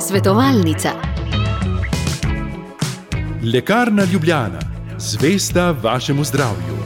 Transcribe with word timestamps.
Svetovalnica. 0.00 0.90
Lekarna 3.54 4.04
Ljubljana, 4.12 4.58
zvesta 4.98 5.70
vašemu 5.82 6.24
zdravju. 6.24 6.79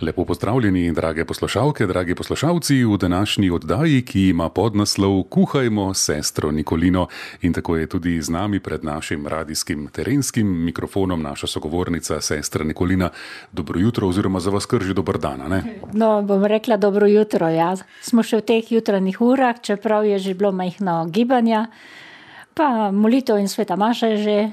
Lepo 0.00 0.24
pozdravljeni, 0.24 0.92
drage 0.92 1.24
poslušalke, 1.24 1.86
dragi 1.86 2.14
poslušalci, 2.14 2.84
v 2.84 2.96
današnji 2.96 3.50
oddaji, 3.50 4.04
ki 4.04 4.28
ima 4.28 4.48
podnaslov 4.48 5.22
Kuhajmo 5.22 5.94
sestro 5.94 6.50
Nikolino. 6.50 7.06
In 7.42 7.52
tako 7.52 7.76
je 7.76 7.86
tudi 7.86 8.22
z 8.22 8.30
nami 8.30 8.60
pred 8.60 8.84
našim 8.84 9.26
radijskim 9.26 9.88
terenskim 9.92 10.64
mikrofonom 10.64 11.22
naša 11.22 11.46
sogovornica, 11.46 12.20
sestra 12.20 12.64
Nikolina. 12.64 13.10
Dobro 13.52 13.80
jutro, 13.80 14.08
oziroma 14.08 14.40
za 14.40 14.50
vas 14.50 14.66
kar 14.66 14.82
že 14.82 14.94
dober 14.94 15.18
dan. 15.18 15.42
Ne? 15.48 15.62
No, 15.92 16.22
bom 16.22 16.44
rekla 16.44 16.76
dobro 16.76 17.06
jutro. 17.06 17.48
Ja. 17.48 17.74
Smo 18.02 18.22
še 18.22 18.38
v 18.38 18.46
teh 18.46 18.72
jutranjih 18.72 19.20
urah, 19.20 19.58
čeprav 19.60 20.06
je 20.06 20.18
že 20.18 20.34
bilo 20.34 20.52
majhno 20.52 21.08
gibanja, 21.10 21.66
pa 22.54 22.90
molitev 22.94 23.42
in 23.42 23.48
sveta 23.48 23.76
maša 23.76 24.06
je 24.06 24.22
že, 24.22 24.50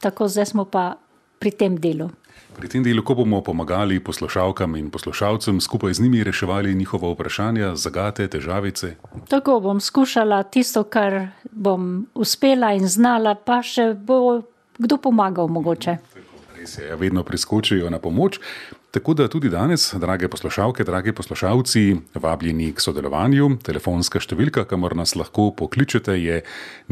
tako 0.00 0.28
zdaj 0.28 0.46
smo 0.46 0.64
pa 0.64 0.94
pri 1.38 1.50
tem 1.50 1.80
delu. 1.82 2.14
Pri 2.54 2.68
tem 2.70 2.84
delu, 2.86 3.02
ko 3.02 3.16
bomo 3.18 3.40
pomagali 3.42 3.98
poslušalkam 4.00 4.76
in 4.78 4.90
poslušalcem, 4.90 5.60
skupaj 5.60 5.94
z 5.94 6.02
njimi 6.06 6.24
reševali 6.24 6.74
njihova 6.74 7.10
vprašanja, 7.12 7.74
zagate, 7.76 8.28
težavice. 8.28 8.94
Tako 9.28 9.60
bom 9.60 9.80
skušala 9.80 10.42
tisto, 10.42 10.84
kar 10.84 11.34
bom 11.50 12.06
uspela 12.14 12.72
in 12.72 12.86
znala, 12.88 13.34
pa 13.34 13.58
še 13.62 13.94
bo 13.98 14.42
kdo 14.78 14.98
pomagal 14.98 15.50
mogoče. 15.50 15.98
Res 16.54 16.78
je, 16.78 16.88
ja, 16.88 16.96
vedno 16.96 17.24
priskočijo 17.26 17.90
na 17.90 17.98
pomoč. 17.98 18.38
Tako 18.94 19.14
da 19.14 19.26
tudi 19.28 19.50
danes, 19.50 19.88
drage 19.98 20.28
poslušalke, 20.30 20.84
dragi 20.84 21.12
poslušalci, 21.12 21.96
vabljeni 22.14 22.70
k 22.72 22.80
sodelovanju. 22.80 23.56
Telefonska 23.66 24.22
številka, 24.22 24.62
kamor 24.70 24.94
nas 24.94 25.16
lahko 25.18 25.48
pokličete, 25.58 26.14
je 26.14 26.44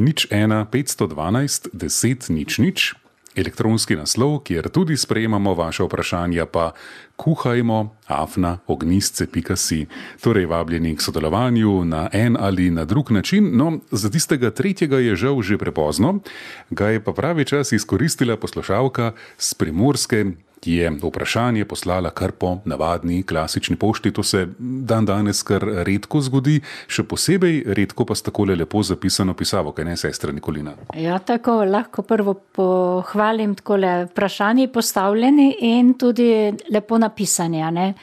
nič 0.02 0.27
1 0.27 0.66
512 0.74 1.70
10 1.70 2.30
nič 2.34 2.58
nič. 2.58 2.88
Elektronski 3.36 3.97
naslov, 3.97 4.42
kjer 4.44 4.69
tudi 4.69 4.97
sprejemamo 4.97 5.55
vaše 5.55 5.84
vprašanja, 5.84 6.47
pa 6.47 6.72
kuhajmo 7.16 7.97
afna 8.06 8.58
ognistce.si. 8.66 9.86
Torej, 10.20 10.47
vabljeni 10.47 10.97
k 10.97 11.02
sodelovanju 11.02 11.84
na 11.84 12.08
en 12.12 12.36
ali 12.41 12.70
na 12.70 12.84
drug 12.84 13.11
način. 13.11 13.50
No, 13.56 13.78
za 13.91 14.11
tistega 14.11 14.50
tretjega 14.50 14.98
je 14.98 15.16
žal 15.16 15.42
že 15.42 15.58
prepozno, 15.58 16.19
ga 16.70 16.89
je 16.89 17.05
pa 17.05 17.12
pravi 17.12 17.44
čas 17.44 17.72
izkoristila 17.72 18.36
poslušalka 18.36 19.12
z 19.39 19.55
primorske, 19.55 20.24
je 20.66 20.91
vprašanje 21.02 21.64
poslala 21.64 22.10
kar 22.10 22.32
po 22.32 22.58
navadni 22.64 23.22
klasični 23.22 23.77
pošti. 23.77 24.12
To 24.12 24.22
se 24.22 24.46
dan 24.58 25.06
danes 25.06 25.42
kar 25.42 25.64
redko 25.86 26.20
zgodi, 26.20 26.60
še 26.86 27.02
posebej 27.02 27.62
redko 27.74 28.06
pa 28.06 28.14
s 28.14 28.22
tako 28.22 28.44
lepo 28.44 28.83
zapisano 28.83 29.34
pisavo, 29.34 29.72
kaj 29.72 29.84
ne 29.84 29.96
sestra 29.96 30.33
Nikolina. 30.33 30.74
Ja, 30.94 31.18
tako 31.18 31.64
lahko 31.64 32.02
prvo 32.02 32.34
pohvalim 32.34 33.55
takole 33.55 34.05
vprašanje 34.05 34.68
postavljeni 34.68 35.56
in 35.60 35.94
tudi 35.98 36.52
lepo 36.70 36.98
napisanje, 36.98 37.94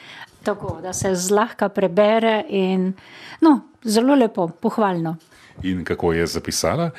tako 0.42 0.78
da 0.82 0.92
se 0.92 1.14
zlahka 1.14 1.68
prebere 1.68 2.44
in 2.48 2.92
no, 3.40 3.60
zelo 3.84 4.14
lepo, 4.14 4.48
pohvalno. 4.48 5.16
In 5.62 5.84
kako 5.84 6.12
je 6.12 6.26
zapisala? 6.26 6.90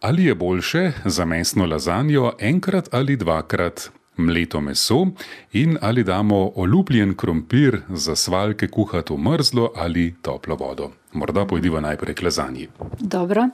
Ali 0.00 0.24
je 0.24 0.34
boljše 0.34 0.92
za 1.04 1.24
mesno 1.24 1.66
lazanjo 1.66 2.32
enkrat 2.38 2.88
ali 2.92 3.16
dvakrat 3.16 3.90
mleto 4.16 4.60
meso 4.60 5.06
in 5.52 5.78
ali 5.80 6.04
damo 6.04 6.52
olupljen 6.56 7.14
krompir 7.16 7.80
za 7.88 8.16
svalke 8.16 8.68
kuhati 8.68 9.12
v 9.12 9.18
mrzlo 9.18 9.72
ali 9.76 10.14
toplo 10.22 10.56
vodo. 10.56 10.90
Morda 11.12 11.46
pojdiva 11.46 11.80
najprej 11.80 12.14
k 12.14 12.22
lazanji. 12.22 12.68
Dobro. 13.00 13.48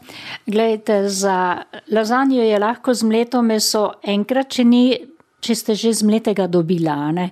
Glejte, 0.47 1.09
za 1.09 1.63
lazanjo 1.91 2.43
je 2.43 2.59
lahko 2.59 2.95
z 2.95 3.03
mleto 3.03 3.43
meso 3.43 3.93
enkrat, 4.03 4.49
če, 4.49 4.65
ni, 4.65 4.99
če 5.41 5.55
ste 5.55 5.75
že 5.75 5.93
z 5.93 6.07
mletega 6.07 6.47
dobila. 6.47 7.13
Ne? 7.13 7.31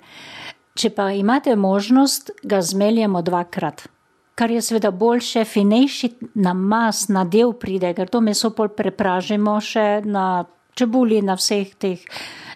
Če 0.75 0.91
pa 0.91 1.10
imate 1.12 1.56
možnost, 1.56 2.31
ga 2.43 2.62
zmeljemo 2.62 3.22
dvakrat. 3.22 3.87
Kar 4.34 4.50
je 4.50 4.60
seveda 4.60 4.91
boljše, 4.91 5.44
finejši 5.44 6.10
namaz 6.34 7.06
na 7.08 7.25
del 7.25 7.54
pride, 7.56 7.94
ker 7.97 8.10
to 8.10 8.20
meso 8.20 8.50
pol 8.50 8.69
prepražimo 8.69 9.60
še 9.60 10.03
na 10.04 10.44
čebuli, 10.76 11.22
na 11.22 11.38
vseh 11.38 11.70
teh 11.81 12.03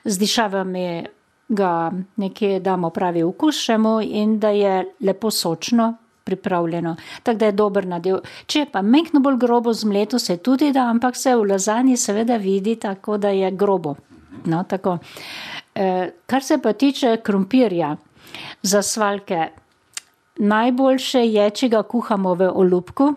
z 0.05 0.19
dišavami 0.19 1.07
ga 1.49 1.91
nekje 2.17 2.61
damo 2.61 2.91
pravi 2.91 3.23
okušemo 3.23 4.01
in 4.03 4.39
da 4.39 4.49
je 4.49 4.85
lepo 5.01 5.31
sočno 5.31 5.95
pripravljeno. 6.25 6.97
Tako 7.23 7.39
da 7.39 7.47
je 7.47 7.53
dober 7.53 7.87
nadev. 7.87 8.21
Če 8.47 8.67
pa 8.73 8.83
mehko 8.83 9.19
bolj 9.19 9.37
grobo 9.37 9.73
zmleto, 9.73 10.19
se 10.19 10.37
tudi 10.37 10.73
da, 10.73 10.87
ampak 10.91 11.17
se 11.17 11.35
v 11.37 11.49
lazanji 11.51 11.97
seveda 11.97 12.37
vidi 12.37 12.77
tako, 12.77 13.19
da 13.19 13.29
je 13.35 13.51
grobo. 13.51 13.95
No, 14.45 14.63
tako. 14.69 14.99
E, 15.75 16.11
kar 16.27 16.43
se 16.43 16.59
pa 16.63 16.73
tiče 16.73 17.17
krompirja 17.23 17.97
za 18.63 18.83
svalke, 18.83 19.49
najboljše 20.39 21.25
je, 21.27 21.51
če 21.51 21.69
ga 21.69 21.83
kuhamo 21.83 22.35
v 22.35 22.51
olupku, 22.55 23.11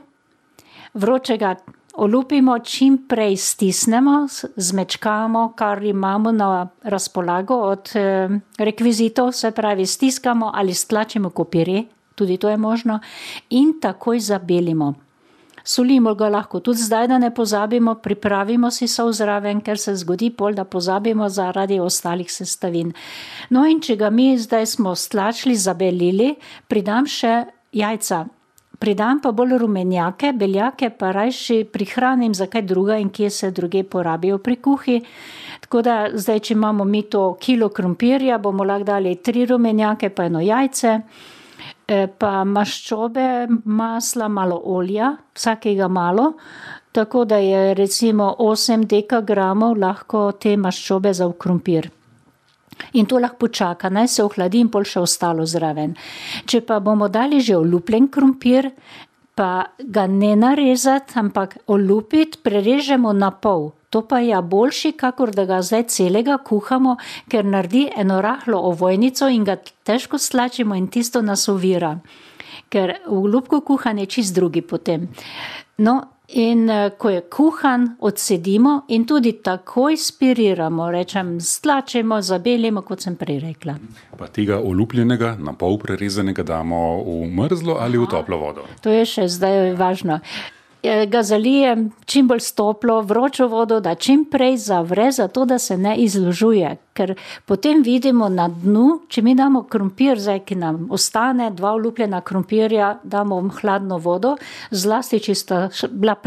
vročega 0.94 1.56
olupimo, 1.94 2.59
čim 2.59 2.98
prej 3.08 3.38
stisnemo, 3.38 4.28
zmečkamo, 4.56 5.54
kar 5.56 5.84
imamo 5.84 6.31
na 6.31 6.68
razpolago 6.84 7.56
od 7.56 7.90
eh, 7.96 8.30
rekvizitov, 8.58 9.31
se 9.31 9.52
pravi, 9.52 9.86
stiskamo 9.86 10.52
ali 10.53 10.74
stlačimo 10.74 11.30
kopiri, 11.30 11.86
tudi 12.16 12.38
to 12.38 12.50
je 12.50 12.58
možno, 12.58 13.00
in 13.50 13.80
takoj 13.82 14.20
zabelimo. 14.20 14.94
Solimo 15.66 16.16
ga 16.16 16.28
lahko 16.30 16.59
tudi 16.59 16.80
zdaj, 16.80 17.08
da 17.08 17.18
ne 17.18 17.34
pozabimo, 17.36 17.96
pripravimo 17.96 18.72
si 18.72 18.88
so 18.88 19.12
zraven, 19.12 19.62
ker 19.62 19.80
se 19.80 19.96
zgodi 19.96 20.30
pol, 20.30 20.53
da 20.53 20.66
pozabimo 20.66 21.30
zaradi 21.30 21.80
ostalih 21.80 22.32
sestavin. 22.32 22.92
No 23.50 23.64
in 23.66 23.80
če 23.82 23.96
ga 23.96 24.09
mi 24.09 24.38
zdaj 24.38 24.66
smo 24.66 24.96
stlačili, 24.96 25.56
zabelili, 25.56 26.34
pridam 26.68 27.08
še 27.08 27.46
jajca 27.72 28.26
pridam 28.84 29.22
pa 29.24 29.32
bolj 29.32 29.58
rumenjake, 29.62 30.34
beljake 30.36 30.90
pa 31.00 31.12
rajši 31.16 31.62
prihranim 31.72 32.34
za 32.36 32.50
kaj 32.52 32.62
druga 32.68 32.98
in 33.00 33.10
kje 33.10 33.30
se 33.30 33.52
druge 33.52 33.84
porabijo 33.84 34.38
pri 34.44 34.56
kuhi. 34.56 34.98
Tako 35.62 35.82
da 35.82 35.94
zdaj, 36.14 36.40
če 36.40 36.54
imamo 36.54 36.84
mi 36.84 37.02
to 37.08 37.22
kilo 37.40 37.70
krompirja, 37.70 38.38
bomo 38.44 38.68
lahko 38.68 38.84
dali 38.92 39.16
tri 39.16 39.46
rumenjake, 39.46 40.10
pa 40.10 40.28
eno 40.28 40.44
jajce, 40.44 40.98
eh, 41.88 42.08
pa 42.18 42.44
maščobe, 42.44 43.48
masla, 43.64 44.28
malo 44.28 44.60
olja, 44.76 45.16
vsakega 45.34 45.88
malo. 45.88 46.34
Tako 46.92 47.26
da 47.26 47.40
je 47.40 47.74
recimo 47.74 48.36
8 48.40 48.84
dekagramov 48.84 49.80
lahko 49.80 50.32
te 50.32 50.58
maščobe 50.58 51.14
za 51.14 51.32
v 51.32 51.40
krompir. 51.40 51.92
In 52.94 53.06
to 53.06 53.19
lahko 53.19 53.47
počaka, 53.47 53.89
naj 53.89 54.07
se 54.07 54.23
ohladi 54.23 54.61
in 54.61 54.69
pol 54.69 54.85
še 54.88 55.01
ostalo 55.01 55.45
zraven. 55.45 55.95
Če 56.45 56.61
pa 56.61 56.79
bomo 56.79 57.09
dali 57.09 57.41
že 57.41 57.57
olupljen 57.57 58.09
krompir, 58.09 58.72
pa 59.35 59.73
ga 59.79 60.07
ne 60.07 60.35
narezati, 60.38 61.17
ampak 61.17 61.57
olupiti, 61.67 62.38
prerežemo 62.44 63.13
na 63.13 63.31
pol. 63.31 63.72
To 63.89 64.01
pa 64.01 64.19
je 64.19 64.41
boljši, 64.41 64.91
kakor 64.97 65.31
da 65.34 65.45
ga 65.45 65.61
zdaj 65.61 65.88
celega 65.94 66.38
kuhamo, 66.38 66.97
ker 67.29 67.45
naredi 67.45 67.88
eno 67.97 68.22
rahlo 68.22 68.61
ovojnico 68.69 69.29
in 69.29 69.44
ga 69.45 69.57
težko 69.85 70.17
slačimo 70.17 70.75
in 70.75 70.88
tisto 70.88 71.22
nas 71.22 71.47
ovira. 71.50 72.00
Ker 72.69 72.97
v 73.05 73.17
olupku 73.17 73.61
kuhanje 73.61 74.07
je 74.07 74.13
čist 74.17 74.35
drugi 74.35 74.61
potem. 74.61 75.09
No, 75.78 76.01
In 76.28 76.69
eh, 76.69 76.89
ko 76.97 77.09
je 77.09 77.22
kuhan, 77.22 77.89
odsedimo 78.00 78.85
in 78.88 79.03
tudi 79.06 79.34
takoj 79.44 79.97
spiriramo, 79.97 80.88
rečem, 80.91 81.35
stlačimo, 81.41 82.22
zabelimo, 82.22 82.81
kot 82.81 83.03
sem 83.03 83.16
prej 83.19 83.39
rekla. 83.44 83.75
Pa 84.17 84.29
tega 84.31 84.61
olupljenega, 84.63 85.35
na 85.39 85.53
pol 85.53 85.78
prerezanega, 85.78 86.44
damo 86.47 87.03
v 87.03 87.28
mrzlo 87.28 87.75
ali 87.79 87.99
v 87.99 88.08
toplo 88.08 88.40
vodo? 88.40 88.64
To 88.81 88.90
je 88.90 89.03
še 89.05 89.28
zdaj 89.28 89.75
važno. 89.75 90.22
Eh, 90.85 91.06
ga 91.06 91.22
zalijem 91.24 91.91
čim 92.06 92.28
bolj 92.28 92.40
stoplo, 92.40 93.02
vročo 93.02 93.46
vodo, 93.47 93.80
da 93.80 93.96
čim 93.96 94.26
prej 94.32 94.58
zavre, 94.58 95.12
zato 95.12 95.46
da 95.46 95.59
se 95.59 95.78
ne 95.78 95.96
izložuje. 95.96 96.76
Ker 96.94 97.14
potem 97.46 97.84
vidimo 97.84 98.28
na 98.30 98.50
dnu, 98.52 99.00
če 99.08 99.22
mi 99.22 99.35
damo 99.35 99.62
krompir, 99.64 100.20
zdaj 100.20 100.41
ki 100.44 100.58
nam 100.59 100.82
ostane, 100.91 101.47
dva 101.56 101.72
olupljena 101.78 102.20
krompirja, 102.22 102.97
damo 103.03 103.38
v 103.41 103.52
hladno 103.62 103.97
vodo, 103.97 104.34
zlasti 104.72 105.22
če 105.24 105.35
sta 105.35 105.62
bila 105.88 106.18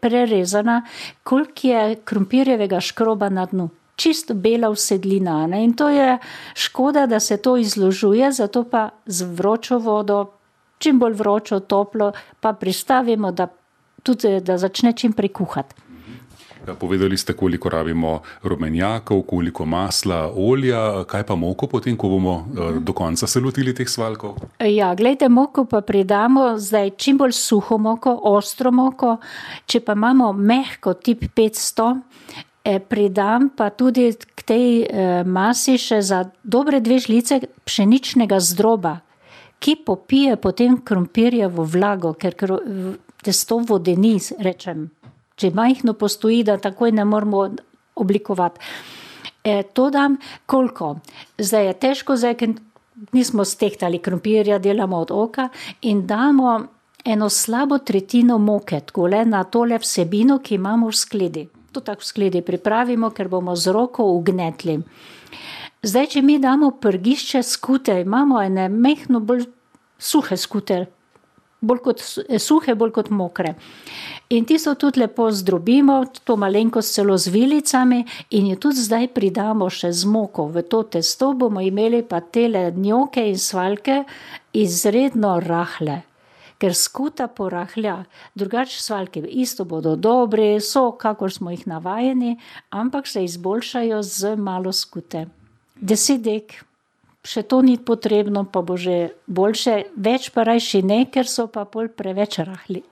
prerezana, 0.00 0.78
koliko 1.22 1.68
je 1.68 2.00
krompirjevega 2.04 2.80
škroba 2.80 3.28
na 3.28 3.44
dnu. 3.52 3.68
Čisto 4.00 4.34
bela 4.34 4.72
usedlina. 4.72 5.42
Ne? 5.46 5.60
In 5.64 5.76
to 5.76 5.90
je 5.92 6.16
škoda, 6.54 7.04
da 7.06 7.20
se 7.20 7.36
to 7.36 7.58
izložuje, 7.60 8.32
zato 8.32 8.64
pa 8.64 8.88
z 9.06 9.28
vročo 9.28 9.76
vodo, 9.78 10.24
čim 10.78 10.98
bolj 10.98 11.20
vročo, 11.20 11.60
toplo, 11.60 12.12
pa 12.40 12.56
pristavimo, 12.56 13.32
da 13.32 13.48
tudi 14.06 14.38
da 14.40 14.58
začne 14.62 14.94
čim 14.96 15.16
prej 15.16 15.34
kuhati. 15.40 15.82
Ja, 16.66 16.74
povedali 16.74 17.16
ste, 17.16 17.32
koliko 17.32 17.68
rabimo 17.68 18.20
rumenjakov, 18.42 19.22
koliko 19.22 19.64
masla, 19.64 20.32
olja, 20.34 21.04
kaj 21.06 21.22
pa 21.26 21.36
moko, 21.38 21.68
potem, 21.70 21.94
ko 21.96 22.08
bomo 22.08 22.34
uh, 22.34 22.78
do 22.82 22.92
konca 22.92 23.26
se 23.26 23.40
lotili 23.40 23.74
teh 23.74 23.86
svalkov? 23.88 24.34
Ja, 24.58 24.90
gledajte, 24.98 25.28
moko 25.30 25.64
pa 25.70 25.80
pridamo 25.86 26.56
zdaj 26.58 26.90
čim 26.98 27.20
bolj 27.22 27.36
suho 27.38 27.78
moko, 27.78 28.16
ostro 28.32 28.72
moko. 28.74 29.16
Če 29.66 29.80
pa 29.86 29.94
imamo 29.94 30.32
mehko 30.32 30.96
tip 30.98 31.22
500, 31.38 31.88
eh, 32.64 32.80
pridam 32.82 33.50
pa 33.54 33.70
tudi 33.70 34.10
k 34.18 34.42
tej 34.42 34.66
eh, 34.82 35.22
masi 35.22 35.78
še 35.78 36.02
za 36.02 36.24
dobre 36.42 36.82
dve 36.82 36.98
žlice 36.98 37.44
pšeničnega 37.62 38.42
zdroba, 38.42 38.98
ki 39.62 39.78
popije 39.86 40.34
potem 40.36 40.80
krompirjevo 40.82 41.62
vlago, 41.62 42.16
ker 42.18 42.34
testo 43.26 43.58
vodeni, 43.68 44.16
rečem 44.38 44.88
če 45.36 45.50
majhno 45.54 45.94
postoji, 45.94 46.42
da 46.44 46.56
takoj 46.58 46.92
ne 46.96 47.04
moramo 47.04 47.42
oblikovati. 48.00 48.60
E, 49.44 49.62
to 49.62 49.90
dam 49.90 50.16
koliko? 50.46 50.96
Zdaj 51.38 51.66
je 51.66 51.74
težko, 51.84 52.16
zdaj, 52.16 52.48
nismo 53.12 53.44
stehtali 53.44 54.00
krompirja, 54.02 54.58
delamo 54.58 55.02
od 55.04 55.12
oka 55.12 55.48
in 55.82 56.06
damo 56.06 56.56
eno 57.04 57.28
slabo 57.30 57.78
tretjino 57.78 58.38
moke, 58.38 58.80
tako 58.80 59.06
le 59.06 59.24
na 59.24 59.44
tole 59.44 59.78
vsebino, 59.78 60.40
ki 60.42 60.56
imamo 60.56 60.88
v 60.88 60.96
skledi. 60.96 61.44
To 61.72 61.80
tako 61.84 62.02
v 62.02 62.08
skledi 62.08 62.42
pripravimo, 62.42 63.12
ker 63.12 63.28
bomo 63.28 63.54
z 63.56 63.74
roko 63.76 64.08
ugnetli. 64.16 64.80
Zdaj, 65.86 66.06
če 66.16 66.22
mi 66.24 66.40
damo 66.42 66.72
prgišče 66.80 67.42
skute, 67.46 68.00
imamo 68.00 68.40
ene 68.42 68.66
mehno 68.72 69.20
bolj 69.20 69.44
suhe 69.98 70.36
skute, 70.36 70.86
bolj 71.60 71.80
kot 71.84 72.02
suhe, 72.02 72.74
bolj 72.74 72.92
kot 72.98 73.10
mokre. 73.10 73.54
In 74.34 74.44
ti 74.44 74.58
so 74.58 74.74
tudi 74.74 75.00
lepo 75.00 75.28
zdrobimo, 75.30 76.00
to 76.24 76.36
malenkost 76.36 76.94
celo 76.94 77.16
z 77.18 77.30
vilicami, 77.30 78.02
in 78.30 78.50
jo 78.50 78.56
tudi 78.66 78.82
zdaj 78.82 79.08
pridamo 79.14 79.70
še 79.70 79.92
z 79.92 80.10
moko. 80.10 80.48
V 80.50 80.66
to 80.66 80.82
testo 80.96 81.32
bomo 81.34 81.62
imeli 81.62 82.02
pa 82.02 82.20
tele 82.20 82.70
njoke 82.74 83.22
in 83.22 83.38
svalke 83.38 84.02
izredno 84.52 85.38
rahle. 85.40 86.02
Ker 86.56 86.72
skuta 86.72 87.26
porahlja, 87.28 88.06
drugače 88.34 88.80
svalke 88.80 89.20
isto 89.20 89.66
bodo 89.68 89.92
dobre, 89.96 90.56
so, 90.60 90.88
kakor 90.96 91.32
smo 91.32 91.52
jih 91.52 91.66
navajeni, 91.68 92.38
ampak 92.72 93.06
se 93.06 93.24
izboljšajo 93.24 94.00
z 94.02 94.36
malo 94.40 94.72
skute. 94.72 95.26
Desetek, 95.76 96.56
še 97.26 97.42
to 97.42 97.60
ni 97.66 97.76
potrebno, 97.76 98.46
pa 98.46 98.62
bo 98.62 98.78
že 98.78 99.18
boljše, 99.26 99.90
več 99.98 100.30
pa 100.30 100.46
rajši 100.46 100.82
ne, 100.86 101.04
ker 101.10 101.26
so 101.28 101.50
pa 101.50 101.66
pol 101.66 101.90
preveč 101.90 102.38
rahli. 102.46 102.86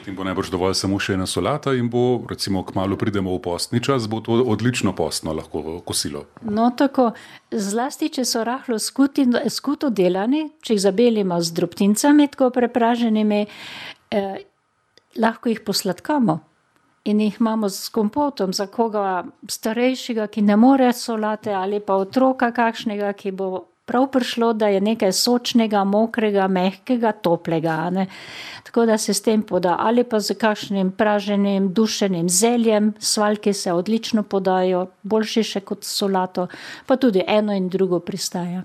Potem 0.00 0.16
bo 0.16 0.24
najbrž 0.28 0.50
dovolj 0.52 0.76
samo 0.76 0.98
še 1.00 1.14
ena 1.16 1.26
solata 1.28 1.72
in 1.76 1.88
bo, 1.92 2.20
recimo, 2.28 2.62
kmalo 2.66 2.98
pridemo 3.00 3.32
v 3.36 3.40
postni 3.44 3.80
čas, 3.80 4.06
bo 4.12 4.20
to 4.24 4.36
odlično 4.44 4.92
postno 4.96 5.32
lahko 5.36 5.80
kosilo. 5.84 6.26
No, 6.44 6.68
tako, 6.76 7.10
zlasti, 7.50 8.10
če 8.12 8.26
so 8.28 8.44
rahlo 8.46 8.76
skuti, 8.80 9.24
skuto 9.48 9.90
delani, 9.90 10.46
če 10.60 10.76
jih 10.76 10.84
zabelimo 10.84 11.40
z 11.40 11.56
drobtincami, 11.56 12.28
tako 12.32 12.52
prepraženimi, 12.54 13.40
eh, 14.12 14.44
lahko 15.16 15.52
jih 15.52 15.64
posladkamo. 15.64 16.38
In 17.04 17.20
jih 17.20 17.36
imamo 17.40 17.68
s 17.68 17.88
kompotom 17.88 18.52
za 18.52 18.66
koga 18.66 19.24
starejšega, 19.48 20.26
ki 20.26 20.42
ne 20.42 20.56
more 20.56 20.92
solate, 20.92 21.52
ali 21.54 21.80
pa 21.80 21.96
otroka 21.96 22.50
kakšnega, 22.52 23.12
ki 23.16 23.32
bo 23.32 23.48
prav 23.90 24.06
prišlo, 24.12 24.52
da 24.52 24.68
je 24.68 24.80
nekaj 24.80 25.12
sočnega, 25.12 25.84
mokrega, 25.84 26.46
mehkega, 26.48 27.12
toplega. 27.12 27.78
Ne? 27.90 28.06
Tako 28.68 28.84
da 28.86 28.98
se 28.98 29.14
s 29.14 29.22
tem 29.22 29.42
poda, 29.42 29.76
ali 29.80 30.04
pa 30.04 30.20
z 30.20 30.36
kakšnim 30.38 30.92
praženim, 30.92 31.72
dušenim 31.74 32.28
zeljem, 32.28 32.92
svalke 32.98 33.52
se 33.52 33.72
odlično 33.72 34.22
podajo, 34.22 34.86
boljše 35.02 35.42
še 35.42 35.64
kot 35.66 35.88
solato, 35.88 36.46
pa 36.86 36.96
tudi 36.96 37.24
eno 37.26 37.56
in 37.56 37.68
drugo 37.68 37.98
pristaja. 37.98 38.62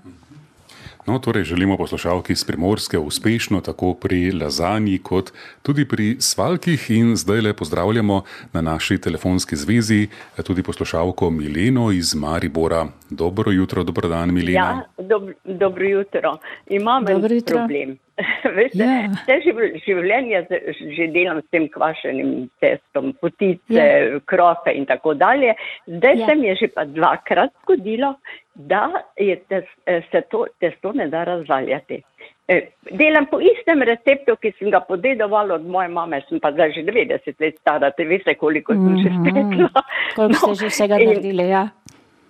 No, 1.06 1.18
torej 1.18 1.44
želimo 1.44 1.76
poslušalki 1.76 2.32
iz 2.32 2.44
Primorske 2.44 2.98
uspešno 2.98 3.60
tako 3.60 3.94
pri 3.94 4.32
lazanji, 4.32 4.98
kot 5.00 5.30
tudi 5.62 5.84
pri 5.84 6.16
svalkih. 6.20 6.90
In 6.90 7.16
zdaj 7.16 7.40
le 7.40 7.52
pozdravljamo 7.54 8.22
na 8.52 8.60
naši 8.62 8.98
telefonski 8.98 9.56
zvezi 9.56 10.08
tudi 10.38 10.62
poslušalko 10.62 11.30
Mileno 11.30 11.90
iz 11.92 12.14
Maribora. 12.16 12.86
Dobro 13.10 13.52
jutro, 13.52 13.82
dobro 13.84 14.08
dan, 14.08 14.34
Milena. 14.34 14.58
Ja, 14.98 15.04
dob 15.04 15.22
dobro 15.44 15.84
jutro. 15.86 16.36
Imam 16.68 17.04
Dobro 17.04 17.26
en 17.26 17.34
jutro. 17.34 17.56
problem. 17.56 17.98
Veste, 18.56 18.78
Ja. 18.78 19.08
Vse 19.12 19.34
živ- 19.44 19.80
življenje 19.86 20.46
z- 20.48 20.62
že 20.90 21.06
delam 21.08 21.38
s 21.38 21.50
tem 21.50 21.68
kvašenim 21.68 22.30
testom, 22.60 23.12
potice, 23.20 23.60
Ja. 23.70 24.20
krofe 24.20 24.72
in 24.72 24.86
tako 24.86 25.14
dalje. 25.14 25.54
Zdaj 25.88 26.14
Ja. 26.16 26.26
se 26.26 26.34
mi 26.34 26.46
je 26.46 26.54
že 26.56 26.68
pa 26.68 26.84
dvakrat 26.84 27.50
zgodilo, 27.62 28.14
da 28.56 28.90
je 29.16 29.36
tes, 29.48 29.64
eh, 29.86 30.02
se 30.10 30.22
to 30.30 30.46
testo 30.60 30.92
ne 30.92 31.08
da 31.08 31.24
razvaljati. 31.24 32.02
Eh, 32.48 32.62
Delam 32.90 33.26
po 33.26 33.40
istem 33.40 33.82
receptu, 33.82 34.36
ki 34.36 34.52
sem 34.58 34.70
ga 34.70 34.80
podedovala 34.80 35.54
od 35.54 35.66
moje 35.66 35.88
mame, 35.88 36.22
sem 36.28 36.40
pa 36.40 36.52
zdaj 36.52 36.72
že 36.72 36.82
90 36.82 37.40
let 37.40 37.58
stara, 37.60 37.90
te 37.90 38.04
veste, 38.04 38.34
koliko 38.34 38.72
sem 38.72 38.96
že 39.02 39.10
Mhm. 39.10 39.20
spekla. 39.22 39.82
Koliko 40.16 40.54
ste 40.54 40.64
že 40.64 40.70
vsega 40.70 40.94
naredili? 40.98 41.48
Ja. 41.48 41.68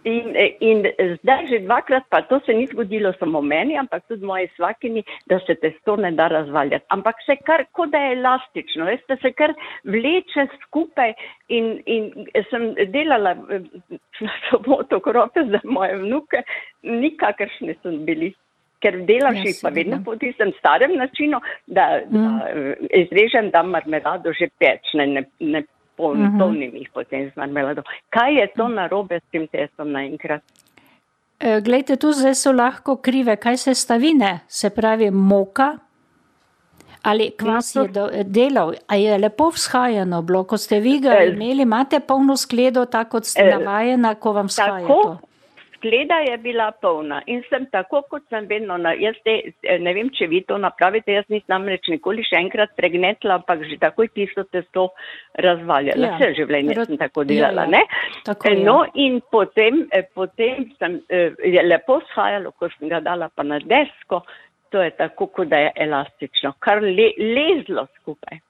In, 0.06 0.36
in 0.62 0.84
zdaj 1.18 1.48
že 1.50 1.58
dvakrat, 1.64 2.04
pa 2.08 2.20
to 2.30 2.38
se 2.46 2.54
ni 2.54 2.66
zgodilo 2.70 3.10
samo 3.18 3.40
meni, 3.42 3.74
ampak 3.78 4.04
tudi 4.06 4.22
moji 4.24 4.46
svakini, 4.56 5.02
da 5.26 5.40
se 5.42 5.56
testo 5.58 5.96
ne 5.96 6.12
da 6.14 6.28
razvaljati. 6.30 6.86
Ampak 6.94 7.16
se 7.26 7.36
kar, 7.42 7.64
kot 7.72 7.90
da 7.90 7.98
je 7.98 8.12
elastično, 8.14 8.86
veste, 8.86 9.16
se 9.22 9.32
kar 9.34 9.54
vleče 9.84 10.46
skupaj 10.62 11.14
in, 11.48 11.82
in 11.86 12.10
sem 12.50 12.70
delala 12.94 13.34
eh, 13.50 13.66
soboto 14.50 15.00
krope 15.02 15.42
za 15.50 15.60
moje 15.64 15.98
vnuke, 16.04 16.42
nikakršni 16.82 17.74
so 17.82 17.90
bili. 18.06 18.34
Ker 18.84 18.98
delam 19.08 19.34
Ja, 19.34 19.46
jih 19.48 19.56
pa 19.62 19.70
vedno 19.72 19.98
po 20.04 20.14
tistem 20.20 20.52
starem 20.58 20.98
načinu, 21.00 21.40
da, 21.66 21.86
Mm. 22.06 22.14
da 22.14 22.48
eh, 22.50 23.02
izrežem, 23.02 23.50
da 23.50 23.62
marmelado 23.62 24.32
že 24.32 24.52
pečne, 24.60 25.06
ne, 25.06 25.24
ne 25.40 25.62
polnim, 25.96 26.26
Mhm. 26.26 26.38
polnim 26.38 26.75
jih 26.75 26.90
potem 26.90 27.31
z 27.31 27.37
marmelado. 27.37 27.82
Kaj 28.10 28.34
je 28.34 28.46
to 28.48 28.69
narobe 28.70 29.16
s 29.16 29.26
tem 29.31 29.46
testom 29.48 29.90
naenkrat? 29.90 30.43
E, 31.40 31.60
Glejte, 31.60 31.96
tu 31.96 32.12
zdaj 32.12 32.34
so 32.34 32.52
lahko 32.52 32.96
krive, 32.98 33.37
kaj 33.37 33.56
se 33.58 33.75
stavine, 33.75 34.31
se 34.48 34.70
pravi 34.70 35.10
moka. 35.10 35.78
Ali 37.02 37.31
kvas 37.32 37.75
No, 37.75 37.82
je 37.82 37.88
do- 37.90 38.10
delal, 38.25 38.72
a 38.87 38.96
je 38.96 39.19
lepo 39.19 39.48
vzhajano 39.48 40.22
bilo, 40.22 40.44
ko 40.44 40.56
ste 40.56 40.81
vi 40.81 40.98
ga 41.00 41.10
Eh, 41.12 41.28
imeli, 41.28 41.62
imate 41.62 42.00
polno 42.00 42.37
skledo, 42.37 42.84
tako 42.87 43.10
kot 43.10 43.25
ste 43.26 43.42
eh, 43.42 43.50
navajena, 43.52 44.14
ko 44.16 44.32
vam 44.32 44.46
vzhaja 44.46 44.81
Tako, 44.81 45.02
to. 45.02 45.19
Skleda 45.76 46.19
je 46.26 46.37
bila 46.43 46.70
polna 46.82 47.20
in 47.26 47.43
sem 47.49 47.67
tako, 47.73 48.02
kot 48.11 48.23
sem 48.32 48.46
vedno, 48.50 48.76
na, 48.81 48.93
jaz 48.99 49.14
te, 49.25 49.37
ne 49.81 49.93
vem, 49.94 50.11
če 50.11 50.26
vi 50.32 50.40
to 50.49 50.58
napravite, 50.58 51.12
jaz 51.12 51.28
nisem 51.28 51.52
namreč 51.55 51.87
nikoli 51.92 52.25
še 52.26 52.40
enkrat 52.40 52.73
pregnetla, 52.76 53.38
ampak 53.40 53.62
že 53.68 53.78
takoj 53.83 54.09
tisto 54.16 54.45
testo 54.50 54.88
razvaljala. 55.38 56.06
Ja, 56.06 56.16
Vse 56.16 56.33
življenje 56.40 56.75
rad- 56.80 56.90
sem 56.92 56.99
tako 56.99 57.25
delala, 57.25 57.66
ja, 57.66 57.68
ja. 57.68 57.75
ne? 57.76 57.85
Tako 58.25 58.49
Eh, 58.49 58.56
je. 58.56 58.64
No, 58.64 58.78
in 58.95 59.21
potem, 59.30 59.87
eh, 59.92 60.02
potem 60.14 60.66
sem, 60.78 61.00
eh, 61.09 61.30
je 61.45 61.62
lepo 61.62 62.00
shajalo, 62.12 62.52
ko 62.59 62.68
sem 62.78 62.88
ga 62.88 63.00
dala 63.00 63.28
pa 63.28 63.42
na 63.42 63.59
desko, 63.59 64.23
to 64.71 64.83
je 64.83 64.90
tako, 64.90 65.26
kot 65.26 65.49
da 65.49 65.56
je 65.56 65.73
elastično, 65.76 66.54
kar 66.59 66.83
le, 66.83 67.12
lezlo 67.18 67.87
skupaj. 68.00 68.40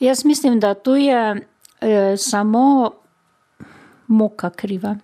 Jaz 0.00 0.24
mislim, 0.24 0.60
da 0.60 0.74
tu 0.74 0.92
je 0.96 1.34
e, 1.80 2.16
samo 2.16 2.90
moka 4.08 4.50
kriva. 4.50 4.96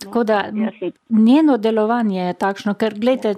Tako 0.00 0.24
da 0.24 0.44
sem- 0.52 0.92
njeno 1.08 1.56
delovanje 1.56 2.20
je 2.20 2.32
takšno, 2.34 2.74
ker 2.74 2.94
gledajte, 2.98 3.34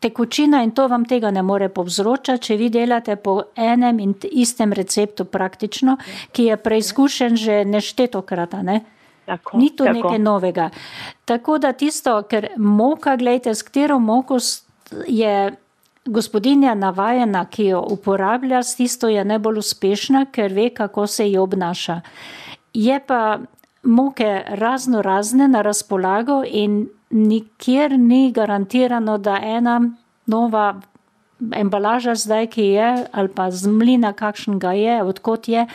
tekočina 0.00 0.62
in 0.62 0.70
to 0.70 0.86
vam 0.88 1.04
tega 1.04 1.30
ne 1.30 1.42
more 1.42 1.68
povzročati, 1.68 2.42
če 2.42 2.56
vi 2.56 2.68
delate 2.70 3.16
po 3.16 3.42
enem 3.56 4.00
in 4.00 4.14
istem 4.32 4.72
receptu 4.72 5.24
praktično, 5.24 5.96
ki 6.32 6.44
je 6.44 6.56
preizkušen 6.56 7.36
že 7.36 7.64
neštetokrat. 7.64 8.52
Ne? 8.62 8.80
Tako, 9.26 9.58
Ni 9.58 9.70
to 9.70 9.84
tako. 9.84 9.96
nekaj 9.96 10.18
novega. 10.18 10.70
Tako 11.24 11.58
da 11.58 11.72
tisto, 11.72 12.22
ker 12.22 12.48
moka, 12.56 13.16
gledajte, 13.16 13.54
s 13.54 13.62
katero 13.62 13.98
moko 13.98 14.38
je 15.06 15.52
gospodinja 16.06 16.74
navajena, 16.74 17.44
ki 17.46 17.64
jo 17.64 17.84
uporablja, 17.90 18.62
s 18.62 18.76
tisto 18.76 19.08
je 19.08 19.24
najbolj 19.24 19.58
uspešna, 19.58 20.24
ker 20.32 20.52
ve, 20.52 20.70
kako 20.70 21.06
se 21.06 21.30
jo 21.30 21.42
obnaša. 21.42 22.00
Je 22.74 23.00
pa 23.06 23.38
moke 23.82 24.42
razno 24.48 25.02
razne 25.02 25.48
na 25.48 25.62
razpolago 25.62 26.42
in 26.46 26.88
nikjer 27.10 27.98
ni 27.98 28.32
garantirano, 28.32 29.18
da 29.18 29.38
ena 29.42 29.80
nova 30.26 30.80
embalaža 31.56 32.14
zdaj, 32.14 32.46
ki 32.46 32.62
je, 32.62 33.06
ali 33.12 33.28
pa 33.28 33.50
z 33.50 33.68
mlina, 33.68 34.12
kakšen 34.12 34.58
ga 34.58 34.72
je, 34.72 35.02
odkot 35.02 35.48
je, 35.48 35.66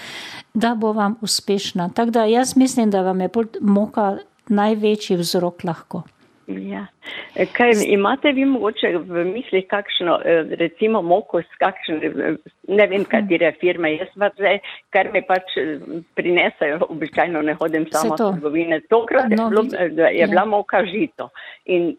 da 0.53 0.75
bo 0.75 0.93
vam 0.93 1.15
uspešna. 1.21 1.89
Tako 1.89 2.11
da 2.11 2.25
jaz 2.25 2.55
mislim, 2.57 2.91
da 2.91 3.01
vam 3.01 3.21
je 3.21 3.29
moka 3.61 4.17
največji 4.47 5.17
vzrok 5.17 5.63
lahko. 5.63 6.03
Ja. 6.47 6.85
Kaj, 7.53 7.71
imate 7.87 8.31
vi 8.31 8.45
mogoče 8.45 8.97
v 8.97 9.25
mislih 9.25 9.65
kakšno, 9.67 10.19
eh, 10.25 10.45
recimo 10.55 11.01
moko 11.01 11.41
s 11.41 11.49
kakšen, 11.59 12.03
eh, 12.03 12.35
ne 12.67 12.87
vem 12.87 13.03
katere 13.03 13.51
firme, 13.59 13.95
jaz 13.97 14.07
pa 14.19 14.29
zdaj, 14.29 14.59
kar 14.89 15.09
me 15.13 15.21
pač 15.21 15.43
prinesajo, 16.15 16.79
običajno 16.89 17.41
ne 17.41 17.53
hodim 17.53 17.87
samo 17.91 18.17
to. 18.17 18.31
v 18.31 18.33
trgovine, 18.33 18.81
tokrat 18.89 19.29
No, 19.29 19.43
je, 19.43 19.49
bilo, 19.49 19.63
je 20.07 20.17
ja. 20.17 20.27
bila 20.27 20.45
moka 20.45 20.85
žito. 20.85 21.29
In 21.65 21.97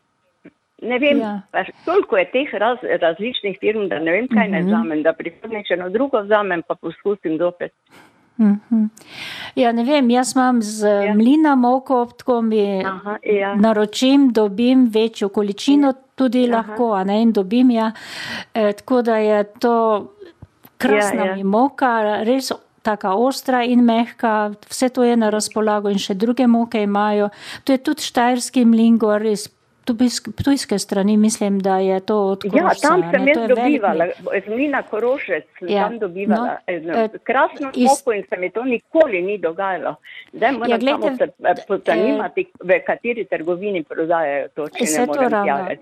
ne 0.83 0.99
vem, 0.99 1.19
Ja. 1.19 1.43
toliko 1.85 2.17
je 2.17 2.25
teh 2.25 2.55
raz, 2.55 2.79
različnih 2.83 3.59
firm, 3.61 3.89
da 3.89 3.99
ne 3.99 4.13
vem, 4.13 4.29
kaj 4.29 4.49
ne 4.49 4.59
Mhm. 4.61 4.67
vzamem, 4.69 5.03
da 5.03 5.13
prihodnjič 5.13 5.71
eno 5.71 5.89
drugo 5.89 6.21
vzamem, 6.21 6.63
pa 6.63 6.75
poskusim 6.75 7.39
zopet. 7.39 7.73
Mhm. 8.39 8.85
Ja, 9.55 9.73
ne 9.73 9.85
vem, 9.85 10.11
jaz 10.11 10.35
imam 10.37 10.63
z 10.63 10.89
ja. 11.07 11.15
mlina 11.15 11.55
moko, 11.55 12.07
tako 12.19 12.43
mi 12.43 12.85
Aha, 12.85 13.17
ja. 13.23 13.55
naročim, 13.55 14.33
dobim 14.33 14.89
večjo 14.93 15.29
količino, 15.29 15.93
tudi 16.15 16.45
Aha. 16.45 16.57
lahko, 16.57 17.05
ne, 17.05 17.23
in 17.23 17.33
dobim 17.33 17.71
ja. 17.71 17.93
E, 18.55 18.73
tako 18.73 19.03
da 19.03 19.17
je 19.17 19.45
to 19.45 20.07
krasna 20.77 21.25
Ja, 21.25 21.27
ja. 21.27 21.35
mi 21.35 21.45
moka, 21.45 22.23
res 22.25 22.53
taka 22.83 23.15
ostra 23.15 23.65
in 23.65 23.85
mehka, 23.85 24.53
vse 24.69 24.89
to 24.89 25.05
je 25.05 25.17
na 25.17 25.31
razpolago 25.31 25.91
in 25.91 25.99
še 25.99 26.15
druge 26.15 26.47
moke 26.47 26.83
imajo. 26.83 27.29
To 27.65 27.73
je 27.73 27.79
tudi 27.79 28.03
štajerski 28.03 28.65
mlin, 28.65 28.99
gor 28.99 29.25
iz 29.27 29.49
ptujske 30.37 30.79
strani, 30.79 31.17
mislim, 31.17 31.61
da 31.61 31.79
je 31.79 32.01
to 32.01 32.17
od 32.21 32.45
Ja, 32.45 32.71
tam 32.83 33.03
sem 33.11 33.29
jaz 33.29 33.49
dobivala, 33.49 34.05
mlin. 34.05 34.43
z 34.47 34.49
Mlina 34.49 34.83
Korošec 34.83 35.45
Ja, 35.61 35.83
tam 35.83 35.99
dobivala 35.99 36.47
no, 36.47 36.57
eno 36.67 36.93
eh, 36.93 37.09
krasno 37.23 37.71
iz- 37.75 37.89
moko 37.89 38.13
in 38.13 38.25
se 38.29 38.37
mi 38.37 38.51
to 38.51 38.65
nikoli 38.65 39.23
ni 39.23 39.39
dogajalo. 39.39 39.95
Zdaj 40.33 40.53
moram 40.53 40.71
Ja, 40.71 40.77
ja, 40.81 40.99
samo 40.99 41.17
se 41.17 41.25
eh, 41.25 41.55
pozanimati, 41.69 42.47
v 42.65 42.81
kateri 42.87 43.25
trgovini 43.25 43.85
prodajajo 43.85 44.49
to, 44.55 44.69
če 44.69 44.85
ne 44.85 45.07
to 45.07 45.23
morem 45.23 45.67
več. 45.67 45.81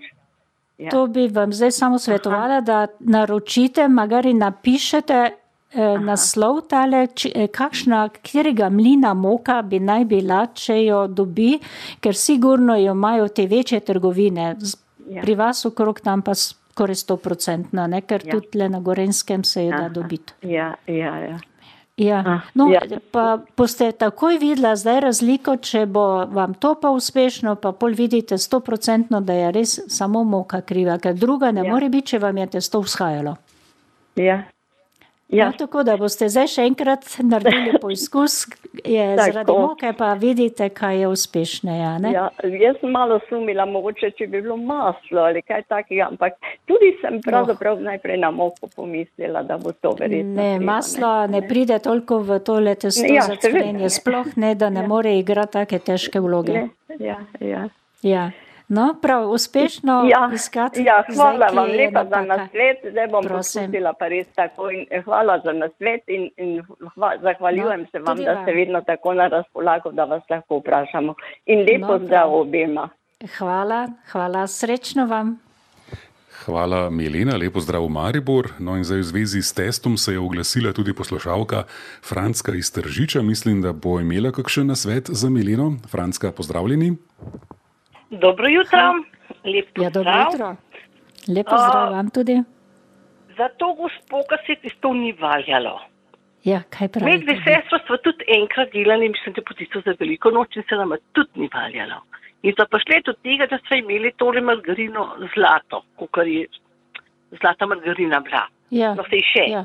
Ja. 0.78 0.90
To 0.90 1.06
bi 1.06 1.28
vam 1.28 1.52
zdaj 1.52 1.70
samo 1.70 1.98
svetovala, 1.98 2.60
da 2.60 2.86
naročite, 3.00 3.88
magari 3.88 4.34
napišete 4.34 5.30
eh, 5.74 5.98
naslov 5.98 6.68
tale, 6.68 7.06
či, 7.08 7.32
eh, 7.34 7.48
kakšna, 7.48 8.08
katerega 8.10 8.70
mlina 8.70 9.14
moka 9.14 9.62
bi 9.62 9.80
naj 9.80 10.04
bila, 10.04 10.46
če 10.48 10.84
jo 10.84 11.06
dobi, 11.08 11.58
ker 12.00 12.14
sigurno 12.14 12.76
jo 12.76 12.92
imajo 12.92 13.28
te 13.28 13.46
večje 13.46 13.80
trgovine. 13.80 14.56
Ja. 15.08 15.22
Pri 15.22 15.34
vas 15.34 15.64
okrog 15.64 16.00
tam 16.00 16.22
pa 16.22 16.34
skoraj 16.34 16.94
100%, 16.96 17.86
ne, 17.86 18.00
ker 18.00 18.22
Ja. 18.24 18.32
tudi 18.32 18.58
le 18.58 18.68
na 18.68 18.80
Gorenskem 18.80 19.44
se 19.44 19.64
je 19.64 19.70
da 19.70 19.76
Aha. 19.76 19.88
dobiti. 19.88 20.32
Ja, 20.42 20.74
ja, 20.86 21.18
ja. 21.18 21.38
Ja. 21.96 22.22
Ah, 22.26 22.40
No, 22.54 22.66
ja. 22.68 22.80
pa 23.12 23.24
boste 23.56 23.92
takoj 23.92 24.38
videla 24.38 24.76
zdaj 24.76 25.00
razliko, 25.00 25.56
če 25.56 25.86
bo 25.86 26.02
vam 26.26 26.54
to 26.54 26.74
pa 26.74 26.90
uspešno, 26.90 27.54
pa 27.54 27.72
pol 27.72 27.90
vidite 27.90 28.34
100%, 28.34 29.20
da 29.20 29.32
je 29.32 29.52
res 29.52 29.80
samo 29.88 30.24
moka 30.24 30.60
kriva, 30.60 30.98
ker 30.98 31.14
druga 31.14 31.52
ne 31.52 31.62
Ja. 31.62 31.70
more 31.70 31.88
biti, 31.88 32.06
če 32.06 32.18
vam 32.18 32.36
je 32.36 32.46
testo 32.48 32.80
vzhajalo. 32.80 33.36
ja. 34.16 34.42
Ja. 35.28 35.36
Ja. 35.36 35.46
No, 35.46 35.52
tako 35.52 35.82
da 35.82 35.96
boste 35.96 36.28
zdaj 36.28 36.46
še 36.46 36.62
enkrat 36.62 37.04
naredili 37.18 37.78
poizkus, 37.82 38.44
je 38.84 39.06
zaradi 39.16 39.52
moke 39.52 39.92
pa 39.92 40.12
vidite, 40.14 40.68
kaj 40.68 41.00
je 41.00 41.08
uspešneje. 41.08 41.98
ne? 41.98 42.12
Ja, 42.12 42.28
jaz 42.60 42.76
sem 42.80 42.90
malo 42.90 43.18
sumila, 43.28 43.64
mogoče 43.66 44.10
če 44.10 44.26
bi 44.26 44.42
bilo 44.42 44.56
maslo 44.56 45.20
ali 45.22 45.42
kaj 45.42 45.62
takega, 45.62 46.06
ampak 46.06 46.36
tudi 46.66 46.92
sem 47.00 47.18
pravzaprav 47.20 47.80
najprej 47.80 48.18
na 48.18 48.30
moko 48.30 48.68
pomislila, 48.68 49.42
da 49.42 49.58
bo 49.58 49.72
to 49.72 49.96
verjetno. 49.98 50.34
Ne, 50.34 50.50
treba, 50.54 50.64
maslo 50.66 51.26
ne 51.26 51.42
pride 51.42 51.78
toliko 51.78 52.18
v 52.20 52.38
tole 52.40 52.74
testo 52.76 53.08
Ja, 53.08 53.22
za 53.22 53.36
cvrenje, 53.36 53.72
ne. 53.80 53.90
sploh 53.90 54.36
ne, 54.36 54.54
da 54.54 54.70
ne 54.70 54.80
Ja. 54.80 54.86
more 54.86 55.18
igrati 55.18 55.52
take 55.52 55.78
težke 55.78 56.20
vloge. 56.20 56.52
Ne, 56.52 56.68
ja, 57.00 57.18
ja. 57.40 57.68
Ja. 58.02 58.30
No, 58.68 58.96
prav, 59.02 59.30
uspešno 59.30 60.08
Ja, 60.10 60.30
iskati. 60.34 60.82
ja, 60.82 61.04
hvala 61.08 61.48
zdaj, 61.48 61.56
vam 61.56 61.68
lepa 61.68 62.04
za 62.04 62.10
napaka. 62.16 62.36
nasvet, 62.36 62.78
zdaj 62.90 63.06
bom 63.08 63.24
Prosim. 63.24 63.62
poskusila 63.62 63.92
pa 63.92 64.08
res 64.08 64.26
tako 64.34 64.70
in 64.70 64.86
eh, 64.90 65.02
hvala 65.02 65.40
za 65.40 65.52
nasvet 65.54 66.02
in, 66.08 66.30
in 66.38 66.62
hva, 66.88 67.12
zahvaljujem 67.22 67.80
No, 67.80 67.86
se 67.86 67.98
vam, 68.00 68.16
da 68.18 68.32
vam. 68.32 68.42
ste 68.42 68.52
vedno 68.52 68.80
tako 68.82 69.14
na 69.14 69.26
razpolago, 69.28 69.92
da 69.92 70.04
vas 70.04 70.22
lahko 70.30 70.58
vprašamo. 70.58 71.14
In 71.46 71.58
lepo 71.60 71.78
No, 71.78 71.86
no, 71.88 71.88
prav. 71.88 72.06
zdrav 72.06 72.34
obema. 72.34 72.88
Hvala, 73.38 73.80
hvala, 74.12 74.46
srečno 74.48 75.06
vam. 75.06 75.38
Hvala, 76.40 76.90
Milena, 76.90 77.36
lepo 77.36 77.60
zdrav 77.60 77.88
Maribor. 77.88 78.48
No 78.58 78.76
in 78.76 78.84
zdaj 78.84 78.98
v 78.98 79.02
zvezi 79.04 79.42
s 79.42 79.52
testom 79.52 79.96
se 79.96 80.12
je 80.12 80.18
oglasila 80.18 80.72
tudi 80.72 80.92
poslušalka 80.92 81.62
Franska 82.02 82.52
iz 82.54 82.72
Tržiča. 82.72 83.22
Mislim, 83.22 83.62
da 83.62 83.72
bo 83.74 84.00
imela 84.00 84.30
kakšen 84.30 84.66
nasvet 84.66 85.10
za 85.10 85.30
Mileno. 85.30 85.76
Franska, 85.88 86.32
pozdravljeni. 86.32 86.96
Dobro 88.14 88.48
jutro, 88.48 88.78
lep 89.44 89.68
Ja, 89.76 89.90
dobro 89.90 90.12
pozdrav. 90.12 90.32
jutro. 90.32 90.56
Lepo 91.28 91.56
zdrav 91.58 91.92
vam 91.92 92.10
tudi. 92.10 92.42
Za 93.36 93.48
to 93.50 93.72
gospo, 93.74 94.22
ki 94.22 94.36
se 94.46 94.54
ti 94.56 94.70
to 94.80 94.92
ni 94.94 95.12
valjalo. 95.14 95.80
Ja, 96.44 96.62
kaj 96.70 96.84
Med 96.84 96.92
pravite? 96.92 97.24
veselstvo 97.26 97.78
smo 97.78 97.96
tudi 97.98 98.24
enkrat 98.30 98.72
delali, 98.72 99.08
mislim, 99.08 99.34
da 99.34 99.42
potico 99.42 99.80
za 99.80 99.94
veliko 100.00 100.30
noč 100.30 100.56
in 100.56 100.62
se 100.68 100.74
nam 100.74 100.92
tudi 101.12 101.30
ni 101.36 101.48
valjalo. 101.54 102.02
In 102.42 102.52
so 102.52 102.66
pa 102.66 102.78
šli 102.78 103.00
do 103.02 103.12
tega, 103.14 103.46
da 103.46 103.58
so 103.58 103.74
imeli 103.74 104.12
tole 104.12 104.40
margarino 104.40 105.04
zlato, 105.34 105.82
kot 105.96 106.26
je 106.26 106.46
zlata 107.32 107.66
margarina 107.66 108.20
bila. 108.20 108.44
Ja, 108.70 108.94
No, 108.94 109.02
se 109.04 109.20
še. 109.24 109.44
ja. 109.48 109.64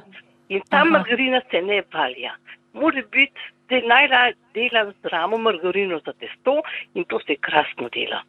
In 0.49 0.61
ta 0.69 0.77
Aha. 0.77 0.85
margarina 0.85 1.41
se 1.51 1.61
ne 1.61 1.83
valja. 1.93 2.31
Mora 2.73 3.01
biti, 3.11 3.39
da 3.69 3.75
najraje 3.87 4.33
delam 4.53 4.91
z 4.93 5.05
ramo 5.05 5.37
margarino 5.37 5.99
za 5.99 6.13
testo 6.13 6.61
in 6.93 7.03
to 7.05 7.19
se 7.19 7.35
krasno 7.35 7.89
dela. 7.89 8.21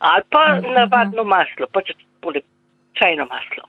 Ali 0.00 0.22
pa 0.30 0.44
Mhm. 0.56 0.72
navadno 0.74 1.24
maslo, 1.24 1.66
pač 1.72 1.92
poleg 2.20 2.44
čajno 2.94 3.26
maslo. 3.26 3.64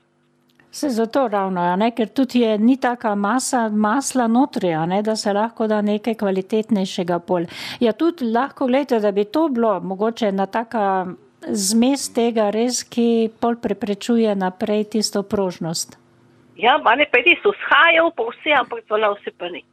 Se 0.70 0.88
zato 0.88 1.28
ravno, 1.28 1.60
a 1.60 1.76
ne, 1.76 1.90
ker 1.90 2.08
tudi 2.08 2.40
je, 2.40 2.58
ni 2.58 2.76
taka 2.80 3.14
masa 3.14 3.68
masla 3.68 4.26
notri, 4.26 4.72
a 4.72 4.86
ne, 4.86 5.02
da 5.02 5.16
se 5.16 5.32
lahko 5.32 5.66
da 5.68 5.82
nekaj 5.82 6.14
kvalitetnejšega 6.14 7.18
pol. 7.18 7.44
Ja, 7.80 7.92
tudi 7.92 8.24
lahko 8.24 8.66
gledate, 8.66 9.00
da 9.00 9.12
bi 9.12 9.24
to 9.24 9.48
bilo 9.48 9.80
mogoče 9.80 10.28
ena 10.28 10.46
taka 10.46 11.06
zmes 11.42 12.08
tega 12.14 12.50
res, 12.50 12.82
ki 12.84 13.30
pol 13.40 13.56
preprečuje 13.56 14.34
naprej 14.34 14.84
tisto 14.84 15.22
prožnost. 15.22 15.98
Ja, 16.56 16.78
mane 16.78 17.04
pa 17.12 17.18
res 17.18 17.44
vzhajajo 17.44 18.10
po 18.16 18.30
vse, 18.30 18.52
ampak 18.60 18.84
zvona 18.86 19.12
vse 19.12 19.30
pa 19.38 19.48
ni. 19.48 19.64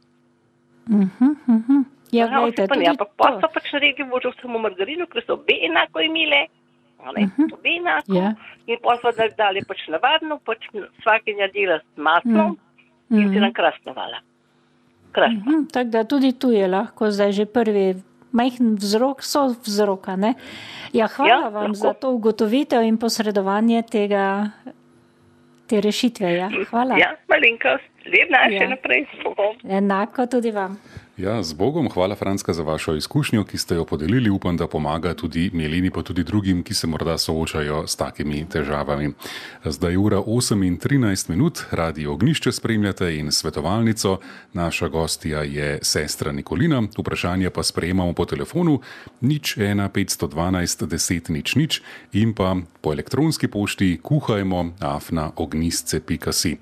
Mhm, 0.88 1.30
mhm. 1.48 1.82
Ja, 2.12 2.26
Zvona 2.26 2.40
gledajte, 2.40 2.66
pa 2.66 2.74
tudi 2.74 2.86
ampak 2.86 3.08
pa 3.16 3.28
so 3.36 3.48
pač 3.48 3.72
naredili 3.72 4.08
možno 4.08 4.32
samo 4.34 4.58
margarino, 4.58 5.06
ker 5.06 5.22
so 5.22 5.32
obe 5.34 5.54
enako 5.60 6.00
imele. 6.00 6.46
Ne, 7.16 7.22
obe 7.48 7.70
enako. 7.70 8.12
Ja. 8.12 8.34
In 8.66 8.78
pa 8.78 8.96
so 8.96 9.08
dali 9.34 9.62
pač 9.62 9.86
navadno, 9.88 10.38
pač 10.40 10.66
vsakinja 10.98 11.48
dela 11.48 11.78
s 11.78 11.96
maslom 11.98 12.58
Mm. 13.08 13.16
in 13.16 13.24
se 13.24 13.30
Mhm. 13.30 13.40
nam 13.40 13.52
krasno 13.52 13.92
vala. 13.92 14.18
Krasno. 15.12 15.40
Mhm, 15.42 15.64
Tako 15.66 15.88
da 15.88 16.04
tudi 16.04 16.32
tu 16.34 16.50
je 16.50 16.68
lahko 16.68 17.10
zdaj 17.10 17.32
že 17.32 17.46
prvi 17.46 17.94
majhen 18.32 18.76
vzrok, 18.76 19.22
so 19.22 19.48
vzroka. 19.58 20.16
Ne? 20.16 20.34
Ja, 20.92 21.06
hvala 21.08 21.30
Ja, 21.30 21.38
vam 21.40 21.62
lahko. 21.64 21.74
za 21.76 21.92
to 21.94 22.10
ugotovitev 22.10 22.82
in 22.82 22.96
posredovanje 22.96 23.82
tega, 23.84 24.50
te 25.66 25.80
rešitve. 25.80 26.28
Ja. 26.32 26.48
Hvala. 26.70 26.94
Ja, 26.96 27.14
malenkost. 27.28 27.84
Lep 28.06 28.30
dan 28.30 28.50
še 28.50 28.54
Ja. 28.56 28.68
naprej. 28.68 29.06
s 29.08 29.22
Bogom. 29.24 29.54
Enako 29.64 30.26
tudi 30.28 30.50
vam. 30.50 30.78
Ja, 31.20 31.42
z 31.42 31.52
Bogom, 31.52 31.90
hvala 31.92 32.16
Franska 32.16 32.52
za 32.52 32.62
vašo 32.62 32.94
izkušnjo, 32.96 33.44
ki 33.44 33.58
ste 33.58 33.74
jo 33.74 33.84
podelili. 33.84 34.30
Upam, 34.30 34.56
da 34.56 34.66
pomaga 34.66 35.14
tudi 35.14 35.50
Mileni, 35.52 35.90
pa 35.90 36.02
tudi 36.02 36.24
drugim, 36.24 36.62
ki 36.62 36.74
se 36.74 36.86
morda 36.86 37.18
soočajo 37.18 37.86
s 37.86 37.96
takimi 37.96 38.46
težavami. 38.48 39.12
Zdaj 39.64 39.92
je 39.92 39.98
ura 39.98 40.18
8 40.18 40.66
in 40.66 40.78
13 40.78 41.30
minut, 41.30 41.60
radio 41.70 42.12
Ognišče 42.12 42.52
spremljate 42.52 43.16
in 43.18 43.32
svetovalnico. 43.32 44.18
Naša 44.52 44.88
gostja 44.88 45.42
je 45.42 45.78
sestra 45.82 46.32
Nikolina. 46.32 46.82
Vprašanje 46.98 47.50
pa 47.50 47.62
sprejemamo 47.62 48.12
po 48.12 48.24
telefonu 48.24 48.80
nič 49.20 49.56
1 49.56 49.88
512 49.88 50.86
10 50.86 51.30
nič 51.30 51.54
nič 51.56 51.82
in 52.12 52.32
pa 52.34 52.56
po 52.80 52.92
elektronski 52.92 53.48
pošti 53.48 54.00
kuhajmo 54.02 54.72
afna 54.80 55.30
ognistce.si. 55.36 56.56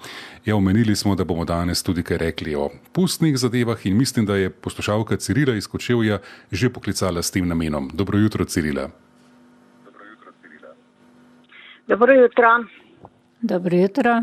Ja, 0.45 0.57
omenili 0.57 0.97
smo, 0.97 1.15
da 1.15 1.25
bomo 1.25 1.45
danes 1.45 1.83
tudi 1.83 2.03
kaj 2.03 2.19
rekli 2.19 2.55
o 2.55 2.71
pustnih 2.93 3.39
zadevah 3.39 3.87
in 3.87 3.97
mislim, 3.97 4.27
da 4.27 4.37
je 4.37 4.48
poslušalka 4.51 5.17
Cirila 5.17 5.55
iz 5.55 5.67
Kočevja 5.67 6.19
že 6.53 6.71
poklicala 6.71 7.23
s 7.23 7.31
tem 7.31 7.49
namenom. 7.49 7.91
Dobro 7.95 8.19
jutro, 8.19 8.45
Cirila. 8.45 8.91
Dobro 11.89 12.13
jutro. 12.13 12.65
Dobro 13.41 13.77
jutro. 13.77 14.23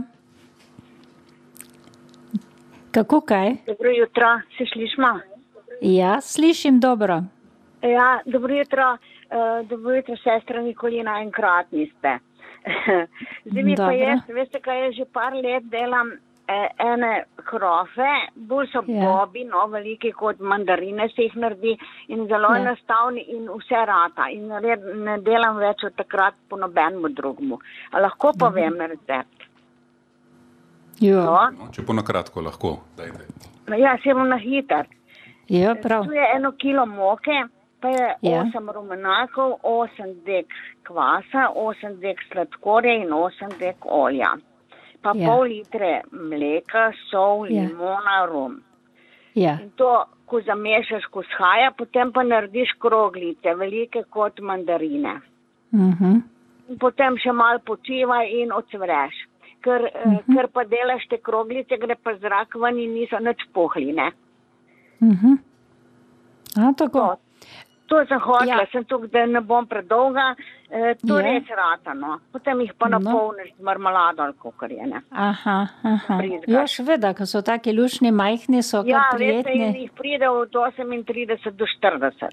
Kako 2.92 3.22
kaj? 3.22 3.56
Dobro 3.68 3.90
jutro, 3.90 4.42
se 4.58 4.66
slišimo? 4.74 5.20
Ja, 5.82 6.22
slišim 6.22 6.80
dobro. 6.80 7.24
Ja, 7.82 8.20
dobro 8.26 8.56
jutro, 8.56 8.92
uh, 8.94 9.68
dobro 9.68 9.96
jutro, 9.96 10.16
sestra 10.18 10.62
Nikolina, 10.62 11.22
enkrat 11.22 11.72
niste. 11.72 12.20
Zdaj 13.50 13.64
mi 13.64 13.76
pa 13.76 13.84
Dobro. 13.84 13.96
jaz, 13.98 14.20
veste, 14.28 14.60
kaj 14.60 14.86
jaz 14.86 14.94
že 14.94 15.06
par 15.14 15.34
let 15.34 15.64
delam 15.64 16.12
ene 16.48 17.24
krofe, 17.36 18.10
bolj 18.36 18.68
so 18.72 18.84
Ja. 18.88 19.02
bobi, 19.06 19.44
no, 19.44 19.68
veliki 19.68 20.12
kot 20.12 20.40
mandarine 20.40 21.10
se 21.10 21.22
jih 21.24 21.36
naredi 21.36 21.78
in 22.08 22.28
zelo 22.28 22.50
Ja. 22.56 22.58
enostavni 22.62 23.22
in 23.28 23.48
vse 23.50 23.86
rata. 23.86 24.30
In 24.30 24.52
red, 24.62 24.82
ne 24.96 25.18
delam 25.22 25.58
več 25.58 25.84
od 25.84 25.96
takrat 25.96 26.34
po 26.50 26.58
nobenemu 26.58 27.10
drugemu. 27.10 27.58
A 27.92 28.00
lahko 28.00 28.28
Mhm. 28.30 28.38
povem 28.40 28.74
recept? 28.82 29.44
Jo, 31.00 31.24
No? 31.24 31.50
No, 31.52 31.72
če 31.72 31.84
po 31.86 31.94
na 31.94 32.02
kratko 32.04 32.42
lahko, 32.42 32.78
dajte. 32.98 33.26
Ja, 33.78 33.98
se 34.04 34.14
bom 34.14 34.30
na 34.30 34.38
hiter. 34.38 34.86
jo, 35.50 35.76
prav. 35.76 36.06
Tu 36.06 36.12
je 36.14 36.26
eno 36.36 36.52
kilo 36.52 36.86
moke, 36.86 37.44
pa 37.82 37.88
je 37.90 38.16
Ja. 38.22 38.44
8 38.44 38.70
rumenakov, 38.74 39.60
8 39.64 40.24
dek 40.26 40.46
kvasa, 40.84 41.50
8 41.56 42.00
dek 42.00 42.18
sladkorja 42.32 42.94
in 43.04 43.12
8 43.14 43.50
dek 43.60 43.76
olja. 43.86 44.34
Pa 45.06 45.12
Ja. 45.14 45.28
pol 45.30 45.46
litre 45.48 46.02
mleka, 46.12 46.88
sol, 47.12 47.46
Ja. 47.48 47.62
limona, 47.62 48.26
rum. 48.26 48.62
Ja, 49.36 49.60
In 49.62 49.70
to, 49.78 49.90
ko 50.26 50.40
zamešaš, 50.42 51.06
ko 51.12 51.22
shaja, 51.24 51.70
potem 51.78 52.12
pa 52.12 52.24
narediš 52.24 52.72
kroglice, 52.80 53.54
velike 53.56 54.04
kot 54.10 54.40
mandarine. 54.40 55.22
mhm. 55.74 56.24
In 56.70 56.78
potem 56.80 57.18
še 57.18 57.32
malo 57.32 57.60
počivaj 57.60 58.26
in 58.42 58.50
odsvreš. 58.52 59.14
Ker, 59.62 59.82
uh 59.82 60.06
Mhm. 60.06 60.16
-huh. 60.18 60.36
ker 60.36 60.48
pa 60.48 60.64
delaš 60.64 61.08
te 61.10 61.18
kroglice, 61.18 61.78
gre 61.78 61.96
pa 61.96 62.16
zrak 62.16 62.56
ven 62.56 62.80
in 62.80 62.94
niso 62.94 63.20
nič 63.20 63.38
pohline. 63.54 64.12
Mhm. 65.02 65.34
A, 66.58 66.74
tako. 66.74 67.00
To, 67.00 67.18
to 67.88 68.06
sem 68.06 68.20
hotela, 68.20 68.46
Ja. 68.48 68.58
ja. 68.58 68.68
sem 68.72 68.84
tukaj, 68.84 69.10
da 69.10 69.26
ne 69.28 69.42
bom 69.42 69.66
predolga. 69.66 70.36
E, 70.68 70.96
to 70.98 71.14
Ja. 71.14 71.20
je 71.20 71.34
res 71.34 71.48
ratano. 71.50 72.20
Potem 72.32 72.62
jih 72.62 72.74
pa 72.74 72.90
No. 72.90 73.00
napolniš 73.00 73.54
z 73.56 73.62
marmelado 73.62 74.24
ali 74.24 74.34
kako 74.36 74.66
je. 74.66 74.86
Ne? 74.86 75.02
Aha, 75.12 75.58
aha. 75.84 76.22
Jo, 76.48 76.68
seveda, 76.68 77.14
ko 77.14 77.26
so 77.26 77.42
taki 77.44 77.74
lušni, 77.74 78.12
majhni, 78.14 78.64
so 78.64 78.84
Ja, 78.86 79.04
veste, 79.14 79.52
in 79.52 79.76
jih 79.76 79.92
pride 79.92 80.30
od 80.30 80.50
38 80.50 81.52
do 81.52 81.66
40. 81.68 82.30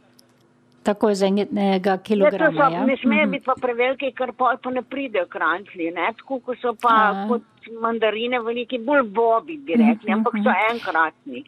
Tako 0.82 1.11
iz 1.11 1.23
enega 1.23 1.52
Ja, 1.87 1.99
kilograma. 1.99 2.52
so, 2.61 2.75
Ja? 2.75 2.85
ne 2.85 2.97
smejo 2.97 3.23
Mhm. 3.23 3.30
biti 3.30 3.44
pa 3.44 3.54
preveliki, 3.56 4.12
ker 4.12 4.32
pa 4.32 4.71
ne 4.71 4.82
pridejo 4.82 5.26
krančli, 5.26 5.90
ne? 5.90 6.12
tako 6.12 6.40
kot 6.40 6.59
so 6.59 6.75
pa 6.75 6.88
A. 6.88 7.26
kot 7.28 7.42
mandarine 7.80 8.40
veliki, 8.40 8.78
bolj 8.78 9.02
bobi 9.04 9.56
bi 9.59 9.73
rekli, 9.75 10.09
Mhm, 10.09 10.12
ampak 10.14 10.32
so 10.35 10.50
enkratni. 10.73 11.44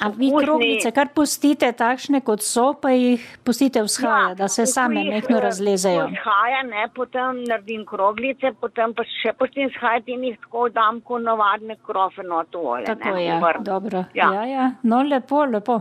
A 0.00 0.08
vi 0.08 0.30
Okusni- 0.30 0.44
kroglice 0.44 0.90
kar 0.90 1.08
pustite 1.14 1.72
takšne, 1.72 2.20
kot 2.20 2.42
so, 2.42 2.74
pa 2.74 2.90
jih 2.90 3.22
pustite 3.44 3.82
vzhaja, 3.82 4.28
ja, 4.28 4.34
da 4.34 4.48
se 4.48 4.62
ko 4.62 4.66
same 4.66 5.00
jih, 5.04 5.10
mehko 5.14 5.36
eh, 5.36 5.40
razlezejo. 5.40 6.08
Ko 6.08 6.18
shaja, 6.24 6.62
ne, 6.66 6.88
potem 6.94 7.44
naredim 7.46 7.84
kroglice, 7.86 8.52
potem 8.60 8.94
pa 8.94 9.04
še 9.04 9.32
pustim 9.38 9.70
shajati 9.70 10.12
in 10.12 10.24
jih 10.24 10.38
tako 10.42 10.68
dam 10.68 11.00
kot 11.00 11.22
navadne 11.22 11.76
krofe 11.86 12.22
not 12.26 12.50
v 12.54 12.66
olje. 12.66 12.84
Tako 12.86 13.14
ne, 13.14 13.24
je, 13.24 13.40
vrh. 13.40 13.62
dobro. 13.62 14.04
Ja. 14.14 14.32
Ja. 14.32 14.42
ja, 14.42 14.44
ja, 14.44 14.70
no 14.82 15.02
lepo, 15.02 15.44
lepo. 15.44 15.80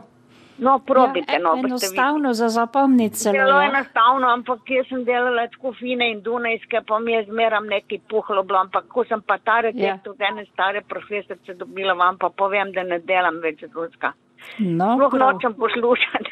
No, 0.57 0.79
probite, 0.79 1.33
ja, 1.33 1.39
no, 1.39 1.49
boste 1.49 1.63
videli. 1.63 1.73
enostavno 1.73 2.33
za 2.33 2.49
zapomniti 2.49 3.15
celo. 3.15 3.33
Zelo 3.33 3.61
Ja. 3.61 3.69
enostavno, 3.69 4.27
ampak 4.27 4.59
jaz 4.69 4.87
sem 4.87 5.03
delala 5.05 5.47
tako 5.47 5.73
fine 5.73 6.11
in 6.11 6.21
dunajske, 6.21 6.81
pa 6.87 6.99
mi 6.99 7.11
je 7.11 7.25
zmeram 7.25 7.65
nekaj 7.67 7.99
puhlo 8.09 8.43
bilo, 8.43 8.59
ampak 8.59 8.85
ko 8.87 9.03
sem 9.03 9.21
pa 9.21 9.37
ta 9.37 9.61
recept 9.61 10.05
ja. 10.05 10.11
od 10.11 10.21
ene 10.21 10.45
stare 10.45 10.81
profesorice 10.81 11.53
dobila, 11.53 11.93
vam 11.93 12.17
pa 12.17 12.29
povem, 12.29 12.71
da 12.71 12.83
ne 12.83 12.99
delam 12.99 13.39
več 13.41 13.63
ruska. 13.73 14.13
No, 14.59 14.95
Sploh 14.97 15.13
nočem 15.15 15.53
poslušati. 15.53 16.29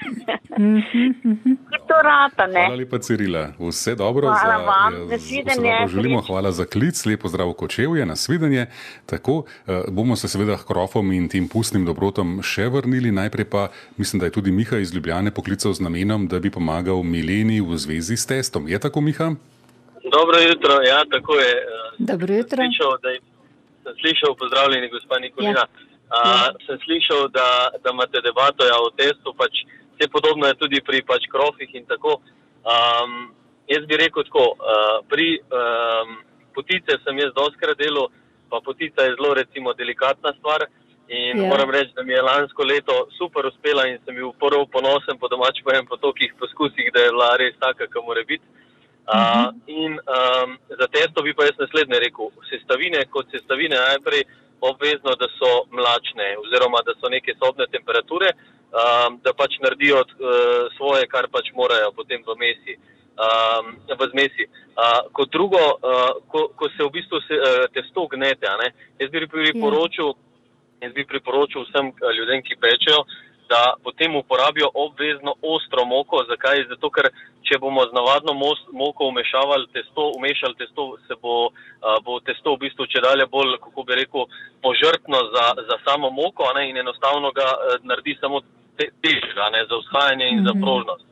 Mhm, 0.53 0.73
mhm. 1.25 1.53
to 1.81 1.95
rata, 2.03 2.47
ne. 2.47 2.59
Hvala 2.61 2.75
lepa, 2.75 2.99
Cirila. 2.99 3.47
Vse 3.59 3.95
dobro. 3.95 4.27
Hvala 4.27 4.39
za, 4.53 4.63
vam. 4.63 4.93
ja, 4.95 5.05
Nasvidenje. 5.07 5.87
želimo. 5.87 6.21
Hvala 6.21 6.51
za 6.51 6.65
klic, 6.65 7.05
lepo 7.05 7.27
zdrav 7.27 7.53
kočevje, 7.53 8.05
nasvidenje. 8.05 8.65
Tako 9.05 9.43
eh, 9.67 9.81
bomo 9.87 10.15
se 10.15 10.27
seveda 10.27 10.57
k 10.57 10.65
krofom 10.65 11.11
in 11.11 11.29
tem 11.29 11.47
pustnim 11.47 11.85
dobrotom 11.85 12.41
še 12.43 12.67
vrnili. 12.67 13.11
Najprej 13.11 13.45
pa 13.45 13.67
mislim, 13.97 14.19
da 14.19 14.25
je 14.25 14.31
tudi 14.31 14.51
Miha 14.51 14.77
iz 14.77 14.93
Ljubljane 14.93 15.31
poklical 15.31 15.73
z 15.73 15.81
namenom, 15.81 16.27
da 16.27 16.39
bi 16.39 16.49
pomagal 16.49 17.03
Mileni 17.03 17.61
v 17.61 17.77
zvezi 17.77 18.17
s 18.17 18.25
testom. 18.25 18.67
Je 18.67 18.79
tako, 18.79 19.01
Miha? 19.01 19.31
Dobro 20.03 20.37
jutro, 20.39 20.73
ja, 20.83 21.03
tako 21.05 21.35
je. 21.35 21.51
eh, 21.51 21.95
Dobro 21.99 22.33
jutro. 22.33 22.57
Slišal, 22.57 22.97
da 22.97 23.09
je, 23.09 23.19
sem 23.83 23.93
slišal, 23.95 24.35
pozdravljeni, 24.35 24.89
gospa 24.89 25.19
Nikolina. 25.19 25.59
Ja. 25.61 25.90
Uh, 26.11 26.51
sem 26.67 26.75
slišal, 26.83 27.29
da, 27.31 27.71
da 27.79 27.93
imate 27.93 28.19
debato 28.19 28.65
ja, 28.67 28.75
o 28.83 28.89
testu, 28.91 29.31
pač 29.31 29.63
vse 29.95 30.09
podobno 30.11 30.49
je 30.49 30.57
tudi 30.59 30.81
pri 30.83 30.99
pač 31.07 31.23
krofih 31.31 31.71
in 31.71 31.85
tako. 31.87 32.17
Um, 32.67 33.31
jaz 33.71 33.85
bi 33.87 33.95
rekel 33.95 34.27
tako, 34.27 34.43
uh, 34.59 34.99
pri 35.07 35.39
um, 35.39 36.17
potice 36.51 36.99
sem 37.05 37.21
jaz 37.23 37.31
doskrat 37.37 37.79
delal, 37.79 38.11
pa 38.51 38.59
potica 38.59 39.07
je 39.07 39.15
zelo 39.15 39.31
recimo 39.39 39.73
delikatna 39.73 40.35
stvar. 40.39 40.67
In 41.11 41.37
Ja. 41.37 41.43
ja. 41.43 41.47
moram 41.47 41.71
reči, 41.71 41.91
da 41.95 42.03
mi 42.03 42.13
je 42.13 42.21
lansko 42.21 42.63
leto 42.63 43.07
super 43.17 43.45
uspela 43.45 43.87
in 43.87 43.97
sem 44.05 44.15
bil 44.15 44.31
prvo 44.39 44.65
ponosen, 44.65 45.17
po 45.19 45.27
domač 45.27 45.59
povem, 45.63 45.87
po 45.87 45.97
tolikih 45.97 46.35
poskusih, 46.39 46.91
da 46.93 47.03
je 47.03 47.11
bila 47.11 47.35
res 47.39 47.55
taka, 47.59 47.87
kot 47.87 48.05
mora 48.07 48.23
biti. 48.27 48.43
Uh, 49.11 49.51
in 49.67 49.99
um, 49.99 50.55
za 50.79 50.87
testo 50.87 51.23
bi 51.23 51.33
pa 51.33 51.47
jaz 51.47 51.57
naslednje 51.59 51.99
rekel. 51.99 52.31
Sestavine 52.51 53.03
kot 53.11 53.27
sestavine 53.31 53.75
najprej 53.75 54.23
obvezno, 54.61 55.15
da 55.21 55.27
so 55.37 55.51
mlačne 55.71 56.37
oziroma 56.43 56.81
da 56.85 56.93
so 56.99 57.09
neke 57.09 57.33
sobne 57.41 57.65
temperature, 57.71 58.31
um, 58.35 59.19
da 59.25 59.33
pač 59.33 59.59
naredijo 59.63 60.01
uh, 60.05 60.71
svoje, 60.77 61.07
kar 61.07 61.27
pač 61.33 61.51
morajo 61.57 61.91
potem 61.97 62.23
v 62.27 62.37
mesi. 62.39 62.77
Um, 63.21 63.75
v 63.99 64.07
zmesi. 64.13 64.47
Uh, 64.47 65.11
kot 65.13 65.29
drugo, 65.29 65.59
uh, 65.59 66.23
ko, 66.31 66.47
ko 66.57 66.69
se 66.73 66.83
v 66.83 66.89
bistvu 66.95 67.19
se, 67.27 67.37
uh, 67.37 67.65
testo 67.75 68.07
gnete, 68.07 68.47
jaz 69.01 69.09
bi 69.11 69.27
priporočil, 69.27 70.13
jaz 70.81 70.93
bi 70.93 71.05
priporočil 71.05 71.65
vsem 71.67 71.91
eh, 71.91 72.13
ljudem, 72.17 72.41
ki 72.41 72.57
pečejo, 72.61 73.03
da 73.51 73.61
potem 73.83 74.15
uporabijo 74.15 74.69
obvezno 74.73 75.33
ostro 75.55 75.85
moko. 75.85 76.23
Zakaj? 76.31 76.63
Zato, 76.71 76.89
ker 76.95 77.09
če 77.47 77.59
bomo 77.59 77.83
z 77.89 77.95
navadno 77.97 78.33
mos, 78.37 78.59
moko 78.71 79.09
umešavali 79.11 79.67
testo, 79.75 80.11
umešali 80.17 80.55
testo, 80.61 80.85
se 81.07 81.17
bo, 81.21 81.49
a, 81.81 81.97
bo 82.05 82.19
testo 82.27 82.55
v 82.55 82.61
bistvu 82.63 82.87
če 82.93 83.03
dalje 83.03 83.27
bolj, 83.35 83.57
kako 83.65 83.83
bi 83.87 83.97
rekel, 83.99 84.27
požrtno 84.63 85.19
za, 85.33 85.45
za 85.69 85.77
samo 85.87 86.11
moko 86.15 86.47
a 86.47 86.53
ne, 86.59 86.69
in 86.69 86.79
enostavno 86.83 87.33
ga 87.35 87.49
eh, 87.51 87.81
naredi 87.89 88.15
samo 88.21 88.39
te, 88.79 88.87
težga 89.03 89.49
ne, 89.55 89.65
za 89.69 89.81
vzhajanje 89.81 90.31
in 90.35 90.45
za 90.47 90.55
prožnost. 90.63 91.05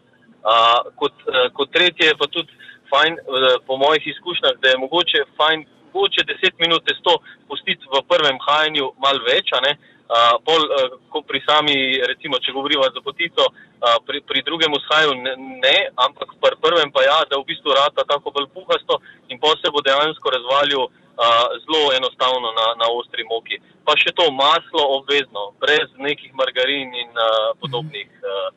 A, 0.44 0.56
kot, 1.02 1.28
eh, 1.28 1.50
kot 1.58 1.76
tretje 1.76 2.14
je 2.14 2.20
pa 2.22 2.30
tudi 2.32 2.56
fajn, 2.94 3.20
eh, 3.20 3.52
po 3.68 3.78
mojih 3.84 4.08
izkušnjah, 4.14 4.56
da 4.64 4.72
je 4.72 4.82
mogoče 4.86 5.26
fajn, 5.38 5.68
mogoče 5.92 6.28
10 6.32 6.64
minut 6.64 6.88
testo 6.88 7.20
pustiti 7.50 7.84
v 7.92 8.06
prvem 8.08 8.38
hajanju 8.48 8.94
malo 9.04 9.26
več, 9.28 9.52
ne, 9.66 9.76
Uh, 10.10 10.42
pol, 10.42 10.64
uh, 10.66 11.22
pri 11.22 11.38
sami, 11.46 12.02
recimo, 12.02 12.40
če 12.42 12.50
govorimo 12.50 12.82
za 12.90 13.02
potico, 13.06 13.46
uh, 13.46 13.98
pri, 14.10 14.24
pri 14.26 14.42
drugem 14.42 14.74
vzhaju 14.74 15.14
ne, 15.22 15.34
ne, 15.62 15.78
ampak 16.02 16.34
pri 16.42 16.58
prvem 16.58 16.90
pa 16.90 17.04
ja, 17.06 17.20
da 17.30 17.38
v 17.38 17.46
bistvu 17.46 17.78
rata 17.78 18.02
tako 18.10 18.34
bolj 18.34 18.50
puhasto 18.50 18.98
in 19.30 19.38
pa 19.38 19.54
se 19.62 19.70
bo 19.70 19.86
dejansko 19.86 20.34
razvalil 20.34 20.82
uh, 20.82 21.46
zelo 21.62 21.94
enostavno 21.94 22.50
na, 22.58 22.74
na 22.82 22.90
ostri 22.90 23.22
moki. 23.30 23.62
Pa 23.86 23.94
še 24.02 24.10
to 24.18 24.26
maslo 24.34 24.82
obvezno, 24.98 25.54
brez 25.62 25.94
nekih 26.02 26.34
margarin 26.34 26.90
in 26.90 27.14
uh, 27.14 27.54
podobnih 27.62 28.10
uh, 28.26 28.50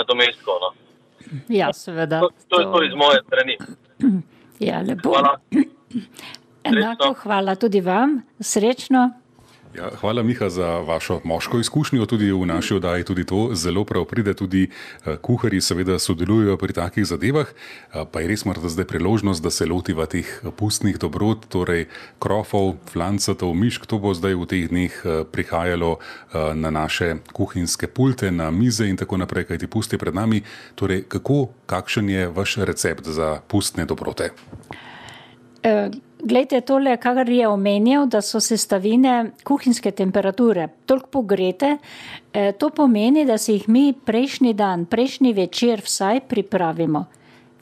nadomestkov. 0.00 0.64
No. 0.64 0.72
Ja, 1.52 1.72
seveda. 1.76 2.24
To, 2.24 2.32
to 2.48 2.64
je 2.64 2.66
to 2.72 2.82
iz 2.88 2.96
moje 2.96 3.20
strani. 3.28 3.60
Ja, 4.64 4.80
lepo. 4.80 5.12
Hvala. 5.12 5.36
Enako 6.64 7.12
hvala 7.20 7.52
tudi 7.60 7.84
vam. 7.84 8.22
Srečno. 8.40 9.25
Ja, 9.76 9.90
hvala, 10.00 10.22
Miha, 10.22 10.48
za 10.48 10.66
vašo 10.66 11.20
moško 11.24 11.58
izkušnjo. 11.60 12.06
Tudi 12.06 12.32
v 12.32 12.46
naši 12.46 12.74
oddaji 12.74 13.04
tudi 13.04 13.24
to 13.26 13.50
zelo 13.52 13.84
prav 13.84 14.04
pride. 14.04 14.34
Tudi 14.34 14.70
eh, 14.70 15.16
kuharji 15.20 15.60
seveda 15.60 15.98
sodelujejo 15.98 16.56
pri 16.56 16.72
takih 16.72 17.04
zadevah. 17.06 17.46
Eh, 17.46 18.04
Pa 18.10 18.20
je 18.20 18.28
res 18.28 18.44
morda 18.44 18.68
zdaj 18.68 18.84
priložnost, 18.88 19.42
da 19.42 19.50
se 19.50 19.66
lotiva 19.66 20.06
teh 20.06 20.24
pustnih 20.56 20.96
dobrot, 20.98 21.44
torej 21.52 21.88
krofov, 22.18 22.76
flancatov, 22.88 23.52
mišk. 23.54 23.84
To 23.86 23.98
bo 23.98 24.14
zdaj 24.16 24.34
v 24.34 24.46
teh 24.48 24.64
dneh 24.68 24.96
eh, 25.04 25.24
prihajalo 25.28 25.98
eh, 26.00 26.54
na 26.54 26.70
naše 26.70 27.20
kuhinjske 27.36 27.86
pulte, 27.86 28.30
na 28.30 28.48
mize 28.50 28.88
in 28.88 28.96
tako 28.96 29.20
naprej, 29.20 29.44
kajti 29.52 29.68
pust 29.68 29.92
je 29.92 30.00
pred 30.00 30.14
nami. 30.14 30.40
Torej, 30.74 31.04
kako, 31.04 31.52
kakšen 31.68 32.08
je 32.08 32.28
vaš 32.32 32.56
recept 32.64 33.04
za 33.04 33.44
pustne 33.44 33.84
dobrote? 33.84 34.32
Eh, 35.66 35.90
Glejte, 36.18 36.60
tole, 36.60 36.96
kar 36.96 37.28
je 37.28 37.48
omenjal, 37.48 38.06
da 38.08 38.22
so 38.24 38.40
sestavine 38.40 39.32
kuhinjske 39.44 39.90
temperature 39.92 40.68
toliko 40.86 41.06
pogrete, 41.18 41.76
eh, 42.32 42.52
to 42.58 42.70
pomeni, 42.70 43.24
da 43.24 43.38
si 43.38 43.52
jih 43.52 43.68
mi 43.68 43.92
prejšnji 43.92 44.54
dan, 44.54 44.86
prejšnji 44.86 45.32
večer 45.32 45.80
vsaj 45.84 46.20
pripravimo. 46.28 47.04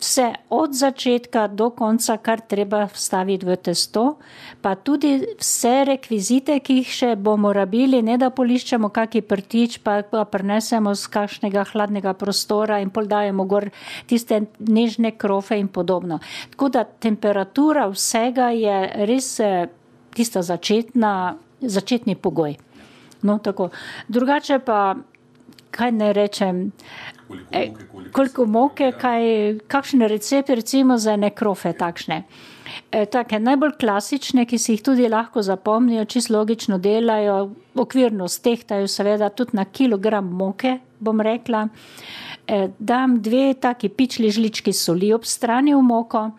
Vse 0.00 0.26
od 0.50 0.74
začetka 0.74 1.46
do 1.48 1.70
konca, 1.70 2.16
kar 2.20 2.42
treba 2.44 2.84
vstaviti 2.90 3.46
v 3.46 3.56
testo, 3.56 4.18
pa 4.60 4.74
tudi 4.74 5.22
vse 5.40 5.84
rekvizite, 5.88 6.58
ki 6.60 6.80
jih 6.80 6.90
še 6.90 7.10
bomo 7.16 7.52
rabili, 7.56 8.02
ne 8.02 8.18
da 8.20 8.28
poliščemo 8.34 8.90
kaki 8.92 9.22
prtič, 9.24 9.78
pa 9.86 10.02
ga 10.02 10.26
prinesemo 10.28 10.92
z 10.92 11.08
kakšnega 11.14 11.64
hladnega 11.72 12.12
prostora 12.18 12.82
in 12.84 12.90
poldajemo 12.90 13.46
gor 13.48 13.70
tiste 14.10 14.42
nežne 14.58 15.14
krofe 15.16 15.56
in 15.56 15.70
podobno. 15.72 16.20
Tako 16.52 16.68
da 16.68 16.84
temperatura 16.84 17.86
vsega 17.88 18.50
je 18.52 19.06
res 19.08 19.30
eh, 19.40 19.70
tista 20.14 20.42
začetna 20.42 21.14
začetni 21.66 22.14
pogoj. 22.16 22.56
No, 23.22 23.38
tako. 23.38 23.70
Drugače 24.08 24.58
pa, 24.58 24.96
kaj 25.70 25.92
ne 25.92 26.12
rečem, 26.12 26.70
e, 27.50 27.70
koliko 28.12 28.46
moke, 28.46 28.92
kaj, 29.00 29.22
kakšne 29.68 30.08
recepte 30.08 30.54
recimo 30.54 30.98
za 30.98 31.16
nekrofe 31.16 31.72
takšne. 31.72 32.22
E, 32.90 33.04
take 33.06 33.38
najbolj 33.38 33.76
klasične, 33.80 34.46
ki 34.46 34.58
si 34.58 34.74
jih 34.74 34.82
tudi 34.82 35.08
lahko 35.08 35.42
zapomnijo, 35.42 36.04
čisto 36.04 36.34
logično 36.36 36.78
delajo, 36.78 37.50
okvirno 37.74 38.28
stehtajo 38.28 38.88
seveda 38.88 39.28
tudi 39.30 39.56
na 39.56 39.64
kilogram 39.64 40.30
moke, 40.30 40.78
bom 40.98 41.20
rekla. 41.20 41.68
E, 42.46 42.68
dam 42.78 43.20
dve 43.22 43.54
taki 43.60 43.88
pičli 43.88 44.30
žlički 44.30 44.72
soli 44.72 45.12
ob 45.12 45.24
strani 45.24 45.74
v 45.74 45.82
moko 45.82 46.30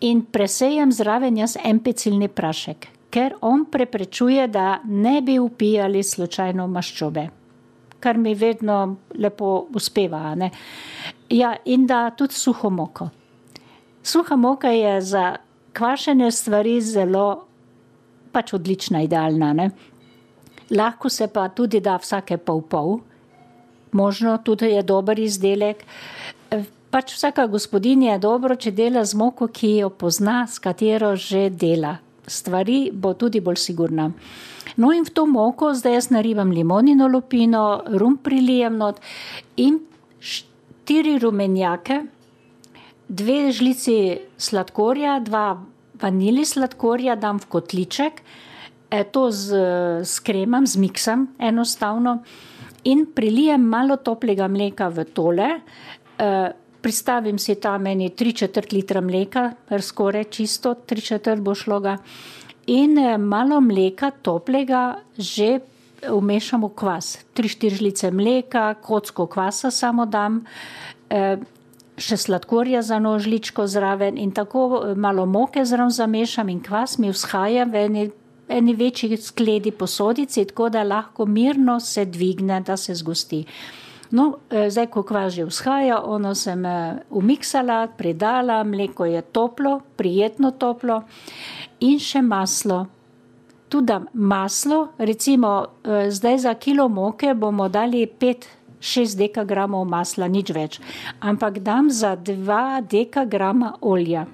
in 0.00 0.24
presejem 0.32 0.92
zraven 0.92 1.36
jaz 1.38 1.56
en 1.64 1.80
pecilni 1.84 2.28
prašek, 2.28 2.88
ker 3.10 3.34
on 3.40 3.66
preprečuje, 3.70 4.48
da 4.48 4.80
ne 4.84 5.20
bi 5.22 5.38
upijali 5.38 6.02
slučajno 6.02 6.66
maščobe, 6.68 7.28
kar 8.04 8.20
mi 8.20 8.34
vedno 8.36 8.96
lepo 9.16 9.54
uspeva. 9.74 10.34
Ja, 11.32 11.54
in 11.64 11.86
da 11.88 12.10
tudi 12.12 12.36
suho 12.36 12.70
moko. 12.70 13.08
Suha 14.04 14.36
moka 14.36 14.68
je 14.68 15.00
za 15.00 15.24
kvašene 15.72 16.28
stvari 16.30 16.76
zelo 16.84 17.46
pač 18.32 18.52
odlična, 18.52 19.00
idealna. 19.06 19.52
Ne? 19.52 19.70
Lahko 20.70 21.08
se 21.08 21.28
pa 21.32 21.48
tudi 21.48 21.80
da 21.80 21.96
vsake 21.96 22.36
pol 22.36 22.60
pol, 22.68 22.98
možno 23.92 24.36
tudi 24.44 24.74
je 24.74 24.82
dober 24.82 25.18
izdelek 25.18 25.84
pač 26.94 27.16
vsaka 27.16 27.48
gospodinja 27.50 28.12
je 28.12 28.22
dobro, 28.22 28.54
če 28.54 28.70
dela 28.70 29.02
z 29.02 29.18
moko, 29.18 29.48
ki 29.50 29.80
jo 29.80 29.90
pozna, 29.90 30.44
s 30.46 30.62
katero 30.62 31.16
že 31.18 31.48
dela. 31.50 31.96
Stvari 32.26 32.90
bo 32.92 33.14
tudi 33.14 33.40
bolj 33.40 33.60
sigurna. 33.60 34.10
No, 34.76 34.90
in 34.92 35.04
v 35.04 35.12
to 35.12 35.26
moko 35.28 35.74
zdaj 35.76 35.94
jaz 35.94 36.08
naribam 36.10 36.50
limonino 36.50 37.08
lupino, 37.08 37.82
rum 38.00 38.16
prilijem 38.16 38.78
not 38.80 39.00
in 39.56 39.78
štiri 40.20 41.18
rumenjake, 41.20 42.00
dve 43.08 43.52
žlici 43.52 43.98
sladkorja, 44.38 45.20
dva 45.20 45.60
vanili 46.00 46.44
sladkorja 46.44 47.16
dam 47.20 47.38
v 47.38 47.50
kotliček, 47.52 48.22
e, 48.90 49.04
to 49.04 49.28
z, 49.30 49.60
s 50.02 50.18
kremam, 50.24 50.66
z 50.66 50.80
miksam 50.80 51.28
enostavno 51.38 52.22
in 52.84 53.06
prilijem 53.14 53.62
malo 53.62 53.96
toplega 53.96 54.48
mleka 54.48 54.88
v 54.88 55.04
tole. 55.04 55.48
E, 56.18 56.30
pristavim 56.84 57.38
si 57.40 57.54
tam 57.56 57.88
meni 57.88 58.10
tri 58.12 58.32
četrt 58.36 58.72
litra 58.72 59.00
mleka, 59.00 59.52
skoraj 59.80 60.24
čisto, 60.24 60.74
tri 60.74 61.00
četrt 61.00 61.40
bo 61.40 61.54
šlo 61.56 61.80
ga. 61.80 61.96
In 62.66 62.98
eh, 62.98 63.16
malo 63.18 63.60
mleka, 63.60 64.10
toplega, 64.10 65.00
že 65.16 65.60
umešam 66.12 66.64
v 66.68 66.72
kvas. 66.76 67.18
Tri, 67.32 67.48
štiri 67.48 67.80
žlice 67.80 68.10
mleka, 68.12 68.74
kocko 68.84 69.26
kvasa 69.26 69.70
samo 69.70 70.04
dam, 70.06 70.42
eh, 71.08 71.40
še 71.96 72.16
sladkorja 72.18 72.82
za 72.82 72.98
nožličko 72.98 73.66
zraven 73.70 74.18
in 74.18 74.32
tako 74.36 74.66
eh, 74.82 74.94
malo 74.94 75.26
moke 75.26 75.64
zraven 75.64 75.92
zamešam 75.92 76.48
in 76.48 76.60
kvas 76.60 76.98
mi 76.98 77.12
vzhaja 77.12 77.64
v 77.64 77.86
eni, 77.86 78.04
eni 78.48 78.74
večji 78.76 79.16
skledi 79.16 79.72
posodici, 79.72 80.44
tako 80.44 80.68
da 80.68 80.82
lahko 80.82 81.26
mirno 81.26 81.80
se 81.80 82.04
dvigne, 82.04 82.60
da 82.60 82.76
se 82.76 82.94
zgosti. 82.94 83.44
No, 84.10 84.38
e, 84.50 84.68
zdaj, 84.70 84.90
ko 84.92 85.02
kva 85.02 85.28
že 85.32 85.46
vzhaja, 85.48 86.02
ono 86.04 86.34
sem 86.34 86.60
e, 86.66 87.00
umiksala, 87.10 87.88
predala, 87.96 88.64
mleko 88.64 89.04
je 89.04 89.22
toplo, 89.22 89.80
prijetno 89.96 90.50
toplo 90.50 91.02
in 91.80 91.98
še 91.98 92.22
maslo. 92.22 92.84
Tudi 93.68 93.96
maslo, 94.12 94.92
recimo 94.98 95.80
e, 95.82 96.10
zdaj 96.10 96.38
za 96.38 96.54
kilo 96.54 96.88
moke 96.88 97.34
bomo 97.34 97.68
dali 97.68 98.04
5-6 98.06 99.16
dekagramov 99.16 99.88
masla, 99.88 100.28
nič 100.28 100.52
več, 100.52 100.80
ampak 101.20 101.62
dam 101.64 101.88
za 101.90 102.16
2 102.16 102.84
dekagrama 102.90 103.78
olja, 103.80 104.26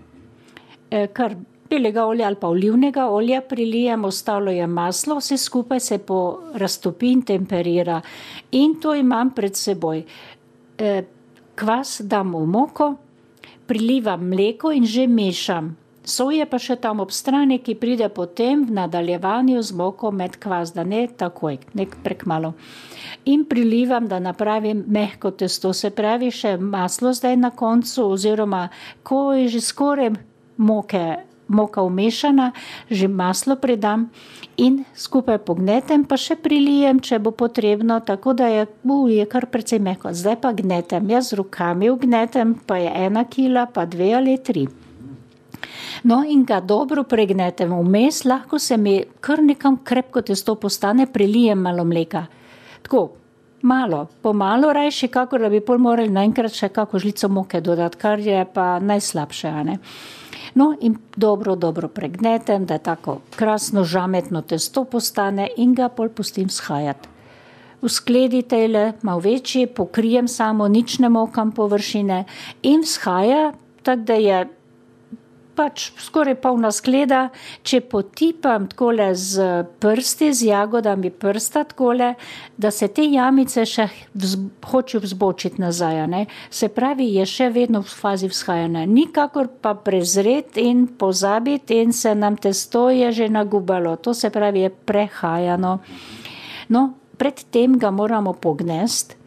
kar 0.91 1.39
belega 1.71 2.05
olja 2.07 2.27
ali 2.27 2.37
pa 2.41 2.49
olivnega 2.49 3.07
olja 3.11 3.41
prilijem, 3.41 4.05
ostalo 4.05 4.51
je 4.51 4.67
maslo, 4.67 5.19
vse 5.21 5.39
skupaj 5.39 5.81
se 5.81 5.99
po 5.99 6.21
raztopi 6.55 7.13
in 7.13 7.23
temperira. 7.23 8.01
In 8.53 8.81
to 8.81 8.95
imam 8.95 9.31
pred 9.35 9.57
seboj. 9.57 10.03
E, 10.79 11.03
kvas 11.55 12.01
dam 12.05 12.35
v 12.35 12.47
moko, 12.47 12.95
prilivam 13.67 14.29
mleko 14.29 14.73
in 14.75 14.87
že 14.87 15.07
mešam. 15.07 15.77
Soje 16.11 16.47
pa 16.49 16.59
še 16.59 16.79
tam 16.81 17.03
ob 17.05 17.13
strani, 17.13 17.61
ki 17.61 17.77
pride 17.79 18.09
potem 18.09 18.65
v 18.67 18.73
nadaljevanju 18.75 19.61
z 19.63 19.77
moko 19.77 20.11
med 20.11 20.39
kvas, 20.41 20.73
da 20.75 20.83
ne 20.83 21.05
takoj, 21.07 21.59
nek 21.77 21.99
prek 22.03 22.25
malo. 22.27 22.55
In 23.29 23.45
prilivam, 23.45 24.09
da 24.09 24.19
napravim 24.19 24.81
mehko 24.89 25.31
testo, 25.31 25.75
se 25.77 25.93
pravi 25.93 26.33
še 26.33 26.57
maslo 26.57 27.13
zdaj 27.13 27.37
na 27.37 27.53
koncu, 27.53 28.09
oziroma 28.17 28.71
ko 29.05 29.37
je 29.37 29.49
že 29.53 29.61
skoraj 29.61 30.15
moke 30.57 31.30
moka 31.51 31.83
umešana, 31.83 32.53
že 32.91 33.11
maslo 33.11 33.59
predam 33.59 34.09
in 34.57 34.85
skupaj 34.95 35.43
pognetem, 35.43 36.07
pa 36.07 36.15
še 36.21 36.39
prilijem, 36.39 37.03
če 37.03 37.19
bo 37.19 37.35
potrebno, 37.35 37.99
tako 38.07 38.35
da 38.39 38.47
je, 38.47 38.67
uh, 38.71 39.07
je 39.11 39.27
kar 39.27 39.51
precej 39.51 39.83
mehko. 39.83 40.15
Zdaj 40.15 40.39
pa 40.41 40.55
gnetem, 40.55 41.11
jaz 41.11 41.35
z 41.35 41.41
rokami 41.43 41.91
ugnetem, 41.91 42.55
pa 42.67 42.79
je 42.79 42.93
ena 43.07 43.25
kila, 43.27 43.67
pa 43.67 43.87
dve 43.91 44.15
ali 44.15 44.39
tri. 44.39 44.69
No, 46.05 46.23
in 46.25 46.47
ga 46.49 46.61
dobro 46.65 47.05
pregnetem, 47.05 47.73
vmes 47.77 48.25
lahko 48.25 48.59
se 48.59 48.77
mi 48.77 49.01
kar 49.21 49.43
nekam 49.45 49.83
krepko 49.85 50.23
testo 50.23 50.55
postane, 50.55 51.07
prilijem 51.11 51.61
malo 51.61 51.85
mleka. 51.85 52.25
Tako, 52.83 53.11
malo, 53.63 54.07
pomalo 54.23 54.73
rajši, 54.73 55.09
kako 55.09 55.39
da 55.39 55.49
bi 55.49 55.61
pol 55.61 55.79
morali 55.79 56.09
naenkrat 56.09 56.55
še 56.57 56.71
kako 56.73 56.99
žlico 56.99 57.29
moke 57.29 57.61
dodati, 57.61 57.99
kar 58.01 58.21
je 58.21 58.45
pa 58.55 58.79
najslabše. 58.81 59.53
No, 60.55 60.75
in 60.81 60.97
dobro, 61.17 61.57
dobro 61.57 61.89
pregnetem, 61.89 62.67
da 62.67 62.79
tako 62.79 63.21
krasno 63.37 63.85
žametno 63.85 64.43
testo 64.43 64.85
postane 64.85 65.49
in 65.57 65.75
ga 65.75 65.89
pol 65.89 66.09
pustim 66.09 66.49
shajati. 66.49 67.09
V 67.83 67.89
skledi 67.89 68.43
tele, 68.43 68.93
malo 69.03 69.21
večji, 69.21 69.67
pokrijem 69.67 70.29
samo, 70.29 70.69
nič 70.69 70.99
ne 70.99 71.09
mokam 71.09 71.53
površine 71.53 72.25
in 72.63 72.85
shaja, 72.85 73.53
tako 73.83 74.03
da 74.03 74.15
je 74.15 74.49
pač 75.61 75.91
skoraj 76.01 76.39
polna 76.41 76.71
skleda, 76.73 77.27
če 77.69 77.83
potipam 77.93 78.65
takole 78.71 79.11
z 79.13 79.67
prsti, 79.83 80.31
z 80.33 80.49
jagodami 80.49 81.13
prsta 81.13 81.67
takole, 81.69 82.15
da 82.57 82.73
se 82.73 82.89
te 82.89 83.05
jamice 83.05 83.67
še 83.69 83.91
vzb 84.17 84.65
hočejo 84.71 85.03
vzbočiti 85.05 85.61
nazaj. 85.61 86.01
Ne? 86.09 86.23
Se 86.49 86.71
pravi, 86.73 87.11
je 87.19 87.29
še 87.29 87.51
vedno 87.53 87.85
v 87.85 87.93
fazi 87.93 88.31
vzhajanja. 88.31 88.87
Nikakor 88.89 89.51
pa 89.61 89.75
prezret 89.77 90.57
in 90.61 90.87
pozabiti 90.97 91.83
in 91.85 91.93
se 91.93 92.15
nam 92.17 92.41
testo 92.41 92.89
je 92.89 93.13
že 93.13 93.29
nagubalo. 93.29 93.97
To 94.01 94.15
se 94.15 94.31
pravi, 94.33 94.65
je 94.65 94.71
prehajano. 94.71 95.79
No, 96.71 96.83
predtem 97.21 97.77
ga 97.77 97.91
moramo 97.93 98.33
pognesti. 98.33 99.19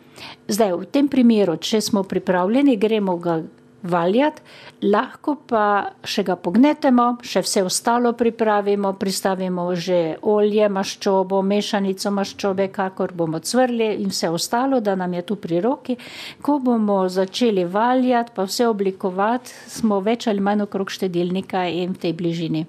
Zdaj, 0.47 0.71
v 0.79 0.85
tem 0.87 1.07
primeru, 1.11 1.57
če 1.59 1.81
smo 1.83 2.03
pripravljeni, 2.07 2.77
gremo 2.79 3.17
ga 3.19 3.41
valjati, 3.83 4.41
lahko 4.81 5.35
pa 5.47 5.65
še 6.03 6.23
ga 6.23 6.35
pognetemo, 6.39 7.07
še 7.23 7.43
vse 7.43 7.63
ostalo 7.67 8.13
pripravimo, 8.17 8.93
pristavimo 8.99 9.67
že 9.75 10.17
olje, 10.21 10.67
maščobo, 10.69 11.41
mešanico 11.43 12.11
maščobe, 12.11 12.69
kakor 12.71 13.13
bomo 13.13 13.39
cvrli 13.39 13.93
in 14.01 14.11
vse 14.13 14.31
ostalo, 14.31 14.79
da 14.79 14.95
nam 14.95 15.13
je 15.13 15.25
tu 15.27 15.35
pri 15.35 15.61
roki. 15.61 15.97
Ko 16.41 16.59
bomo 16.63 17.03
začeli 17.09 17.65
valjati, 17.65 18.31
pa 18.35 18.47
vse 18.47 18.67
oblikovati, 18.71 19.53
smo 19.67 19.99
več 19.99 20.27
ali 20.31 20.43
manj 20.43 20.67
okrog 20.67 20.91
štedilnika 20.91 21.67
in 21.67 21.93
v 21.93 22.05
tej 22.07 22.13
bližini. 22.17 22.65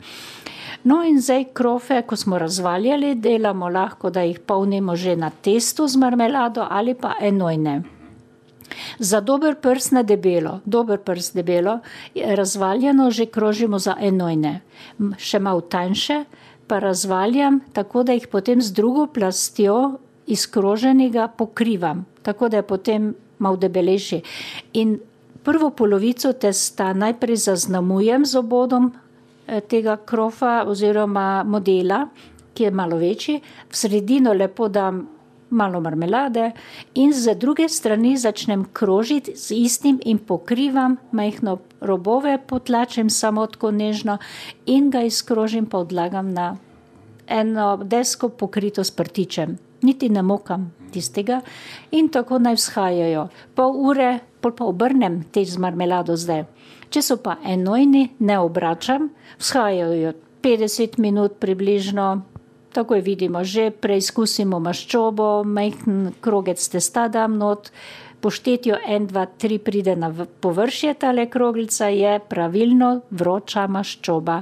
No, 0.84 1.00
in 1.00 1.16
zdaj 1.22 1.46
krofe, 1.56 2.02
ko 2.04 2.16
smo 2.16 2.38
razvaljali, 2.38 3.14
delamo 3.14 3.70
lahko, 3.72 4.10
da 4.10 4.26
jih 4.26 4.40
polnimo 4.40 4.96
že 4.96 5.16
na 5.16 5.30
testu 5.30 5.88
z 5.88 5.96
marmelado 5.96 6.66
ali 6.68 6.94
pa 6.94 7.14
enojne. 7.20 7.93
Za 8.98 9.20
dober 9.20 9.54
prst 9.60 9.92
na 9.92 10.02
debelo, 10.02 10.60
dober 10.64 10.98
prst 10.98 11.34
debelo, 11.34 11.78
razvaljeno 12.14 13.10
že 13.10 13.26
krožimo 13.26 13.78
za 13.78 13.96
enojne. 14.00 14.60
Še 15.18 15.38
malo 15.38 15.60
tanjše 15.60 16.24
pa 16.66 16.78
razvaljam, 16.78 17.60
tako 17.72 18.02
da 18.02 18.12
jih 18.12 18.28
potem 18.28 18.62
z 18.62 18.72
drugo 18.72 19.06
plastjo 19.06 19.98
izkroženega 20.26 21.28
pokrivam, 21.28 22.06
tako 22.22 22.48
da 22.48 22.56
je 22.56 22.62
potem 22.62 23.14
malo 23.38 23.56
debelejši. 23.56 24.22
In 24.72 24.98
prvo 25.44 25.70
polovico 25.70 26.32
testa 26.32 26.92
najprej 26.92 27.36
zaznamujem 27.36 28.24
z 28.24 28.38
obodom 28.40 28.92
eh, 29.46 29.60
tega 29.60 29.96
krofa 29.96 30.64
oziroma 30.66 31.44
modela, 31.44 32.06
ki 32.54 32.62
je 32.62 32.70
malo 32.70 32.96
večji, 32.96 33.40
v 33.70 33.76
sredino 33.76 34.32
lepo 34.32 34.68
dam 34.68 35.08
malo 35.54 35.80
marmelade 35.80 36.50
in 36.94 37.12
z 37.12 37.34
druge 37.38 37.68
strani 37.68 38.16
začnem 38.18 38.64
krožiti 38.72 39.36
z 39.36 39.54
istim 39.54 40.00
in 40.04 40.18
pokrivam 40.18 40.96
majhno 41.12 41.58
robove, 41.80 42.38
potlačem 42.46 43.10
samo 43.10 43.46
tako 43.46 43.70
nežno 43.70 44.18
in 44.66 44.90
ga 44.90 45.02
izkrožim, 45.02 45.66
pa 45.66 45.78
odlagam 45.78 46.32
na 46.32 46.56
eno 47.26 47.76
desko 47.76 48.28
pokrito 48.28 48.84
s 48.84 48.90
prtičem, 48.90 49.58
niti 49.82 50.08
ne 50.08 50.22
mokam 50.22 50.72
tistega 50.92 51.40
in 51.90 52.08
tako 52.08 52.38
naj 52.38 52.58
vzhajajo. 52.58 53.28
Pol 53.54 53.78
ure, 53.88 54.18
pol 54.40 54.52
pa 54.52 54.64
obrnem 54.64 55.22
te 55.32 55.44
z 55.44 55.58
marmelado 55.58 56.16
zdaj. 56.16 56.44
Če 56.90 57.02
so 57.02 57.16
pa 57.18 57.38
enojni, 57.42 58.12
ne 58.18 58.38
obračam, 58.38 59.08
vzhajajo 59.40 60.12
50 60.44 60.98
minut 61.00 61.40
približno, 61.40 62.22
takoj 62.74 63.00
vidimo, 63.04 63.44
že 63.46 63.70
preizkusimo 63.70 64.58
maščobo, 64.62 65.44
majhen 65.46 66.10
krogec 66.24 66.58
testa 66.58 67.06
dam 67.08 67.38
not, 67.38 67.70
po 68.24 68.30
štetju 68.32 68.78
1, 68.88 69.10
2, 69.12 69.22
3 69.36 69.58
pride 69.60 69.94
na 70.00 70.08
površje 70.40 70.94
tale 70.96 71.26
kroglica, 71.28 71.90
je 71.92 72.14
pravilno 72.24 73.02
vroča 73.12 73.66
maščoba. 73.68 74.38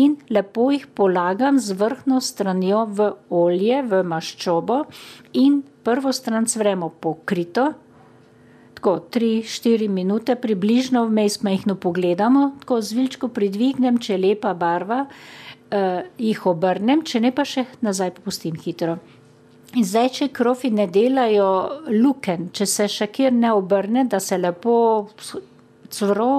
In 0.00 0.16
lepo 0.32 0.70
jih 0.72 0.86
polagam 0.96 1.58
z 1.60 1.76
vrhno 1.76 2.22
stranjo 2.24 2.86
v 2.88 3.10
olje, 3.28 3.82
v 3.84 4.00
maščobo 4.00 4.86
in 5.36 5.60
prvo 5.84 6.12
stran 6.16 6.48
cvremo 6.48 6.88
pokrito, 6.88 7.66
tako 8.78 8.96
3-4 9.12 9.90
minute, 9.92 10.38
približno 10.40 11.04
vmes 11.10 11.42
majhno 11.44 11.76
pogledamo, 11.76 12.52
tako 12.62 12.80
zvilčko 12.80 13.28
pridvignem, 13.28 14.00
če 14.00 14.14
je 14.14 14.22
lepa 14.22 14.54
barva, 14.56 15.04
jih 15.70 16.46
obrnem, 16.48 17.04
če 17.04 17.20
ne 17.20 17.32
pa 17.34 17.44
še 17.44 17.66
nazaj 17.84 18.14
popustim 18.16 18.56
hitro. 18.56 18.98
In 19.76 19.84
zdaj, 19.84 20.08
če 20.16 20.28
krofi 20.32 20.70
ne 20.72 20.86
delajo 20.88 21.48
luken, 21.92 22.48
če 22.56 22.66
se 22.66 22.86
še 22.88 23.10
kjer 23.12 23.34
ne 23.36 23.50
obrne, 23.52 24.06
da 24.08 24.20
se 24.20 24.38
lepo 24.40 24.76
cvro, 25.92 26.30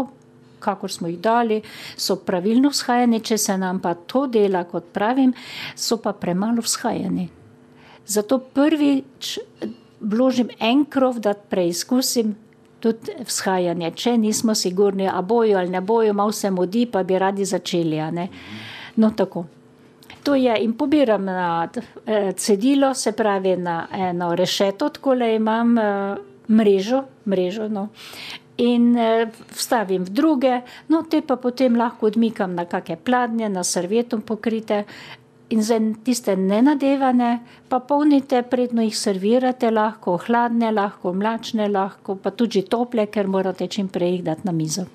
kakor 0.60 0.92
smo 0.92 1.08
jih 1.08 1.20
dali, 1.22 1.60
so 1.96 2.18
pravilno 2.26 2.72
vzhajani, 2.74 3.22
če 3.22 3.38
se 3.38 3.58
nam 3.58 3.80
pa 3.84 3.94
to 3.94 4.26
dela, 4.28 4.64
kot 4.68 4.90
pravim, 4.96 5.36
so 5.76 6.00
pa 6.02 6.16
premalo 6.18 6.66
vzhajani. 6.66 7.30
Zato 8.10 8.40
prvič 8.42 9.38
vložim 10.02 10.50
en 10.60 10.86
krov, 10.90 11.22
da 11.22 11.36
preizkusim 11.38 12.34
tudi 12.82 13.14
vzhajanje. 13.28 13.92
Če 13.96 14.16
nismo 14.18 14.56
sigurni, 14.56 15.08
a 15.08 15.22
bojo 15.22 15.60
ali 15.60 15.70
ne 15.70 15.82
bojo, 15.86 16.16
malo 16.18 16.34
se 16.34 16.50
modi, 16.52 16.88
pa 16.90 17.04
bi 17.04 17.20
radi 17.20 17.46
začeli. 17.46 18.02
No, 19.00 19.14
tako 19.16 19.46
to 20.24 20.36
je 20.36 20.64
in 20.64 20.74
pobiram 20.74 21.26
na 21.26 21.70
eh, 22.06 22.32
cedilo, 22.38 22.94
se 22.94 23.12
pravi 23.12 23.58
na 23.58 23.88
eno 23.94 24.36
rešeto, 24.36 24.90
tako 24.90 25.14
le 25.14 25.36
imam 25.36 25.78
eh, 25.78 26.16
mrežo, 26.48 27.04
mrežo 27.26 27.68
no, 27.68 27.88
in 28.58 28.98
eh, 28.98 29.28
vstavim 29.56 30.04
v 30.04 30.10
druge, 30.10 30.62
no 30.88 31.04
te 31.10 31.22
pa 31.22 31.36
potem 31.36 31.76
lahko 31.76 32.12
odmikam 32.12 32.56
na 32.56 32.66
kakšne 32.66 32.98
pladnje, 33.04 33.50
na 33.50 33.64
servietom 33.64 34.22
pokrite. 34.22 34.84
In 35.50 35.64
za 35.66 35.80
tiste 36.06 36.36
nenadevane, 36.38 37.40
pa 37.70 37.80
polnite, 37.80 38.44
predno 38.46 38.84
jih 38.86 38.94
servirate, 38.98 39.72
lahko 39.74 40.20
hladne, 40.28 40.70
lahko 40.72 41.14
mlačne, 41.14 41.66
lahko 41.74 42.20
pa 42.22 42.30
tudi 42.30 42.62
tople, 42.62 43.08
ker 43.10 43.28
morate 43.28 43.66
čim 43.68 43.90
prej 43.90 44.20
jih 44.20 44.24
dati 44.30 44.46
na 44.46 44.54
mizo. 44.54 44.86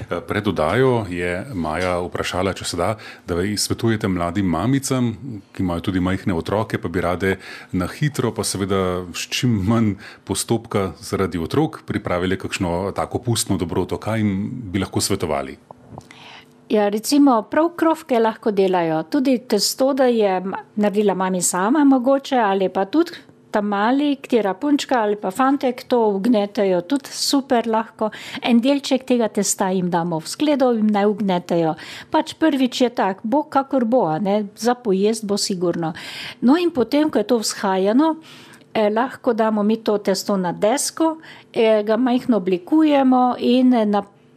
Eh, 0.00 0.20
pred 0.28 0.48
odajo 0.48 1.06
je 1.08 1.44
Maja 1.54 1.98
vprašala, 2.02 2.52
če 2.52 2.64
se 2.64 2.76
da, 2.76 2.94
da 3.26 3.34
vi 3.38 3.56
svetujete 3.56 4.08
mladim 4.08 4.46
mamicam, 4.46 5.12
ki 5.54 5.62
imajo 5.62 5.86
tudi 5.88 6.00
majhne 6.00 6.34
otroke, 6.34 6.78
pa 6.78 6.88
bi 6.88 7.00
rade 7.04 7.36
na 7.72 7.88
hitro, 7.90 8.32
pa 8.34 8.44
seveda 8.44 9.04
s 9.14 9.28
čim 9.30 9.54
manj 9.68 9.94
postopka 10.24 10.92
zaradi 11.00 11.38
otrok, 11.38 11.82
pripravili 11.86 12.38
kakšno 12.38 12.92
tako 12.96 13.22
pustno 13.22 13.58
dobroto. 13.60 13.98
Kaj 13.98 14.18
jim 14.18 14.34
bi 14.72 14.82
lahko 14.82 15.00
svetovali? 15.00 15.56
Ja, 16.68 16.88
recimo, 16.88 17.42
prav 17.50 17.74
krovke 17.76 18.18
lahko 18.18 18.50
delajo. 18.50 19.02
Tudi 19.12 19.36
testo, 19.48 19.92
da 19.94 20.08
je 20.08 20.40
naredila 20.76 21.14
mami 21.14 21.42
sama, 21.42 21.84
mogoče 21.84 22.36
ali 22.40 22.68
pa 22.68 22.84
tudi 22.84 23.12
ta 23.54 23.62
mali, 23.62 24.16
katera 24.18 24.54
punčka 24.58 24.98
ali 25.04 25.16
pa 25.20 25.30
fantek 25.30 25.84
to 25.88 26.00
ugnetejo, 26.16 26.80
tudi 26.90 27.12
super 27.14 27.68
lahko. 27.70 28.10
En 28.42 28.58
delček 28.62 29.06
tega 29.06 29.28
testa 29.30 29.70
jim 29.70 29.90
damo 29.92 30.18
v 30.18 30.30
skledo 30.30 30.72
in 30.74 30.90
naj 30.94 31.06
ugnetejo. 31.12 31.76
Pač 32.10 32.34
prvič 32.40 32.80
je 32.82 32.90
tak, 32.90 33.22
bo 33.22 33.44
kakor 33.46 33.86
bo, 33.86 34.08
ne? 34.18 34.48
za 34.58 34.74
pojest 34.74 35.26
bo 35.26 35.38
sigurno. 35.38 35.92
No 36.42 36.58
in 36.58 36.74
potem, 36.74 37.10
ko 37.10 37.22
je 37.22 37.28
to 37.30 37.38
vzhajano, 37.38 38.16
eh, 38.74 38.90
lahko 38.90 39.36
damo 39.38 39.62
mi 39.62 39.76
to 39.76 39.98
testo 39.98 40.36
na 40.36 40.52
desko, 40.52 41.18
eh, 41.52 41.82
ga 41.86 41.96
majhno 41.96 42.42
oblikujemo 42.42 43.36
in 43.38 43.72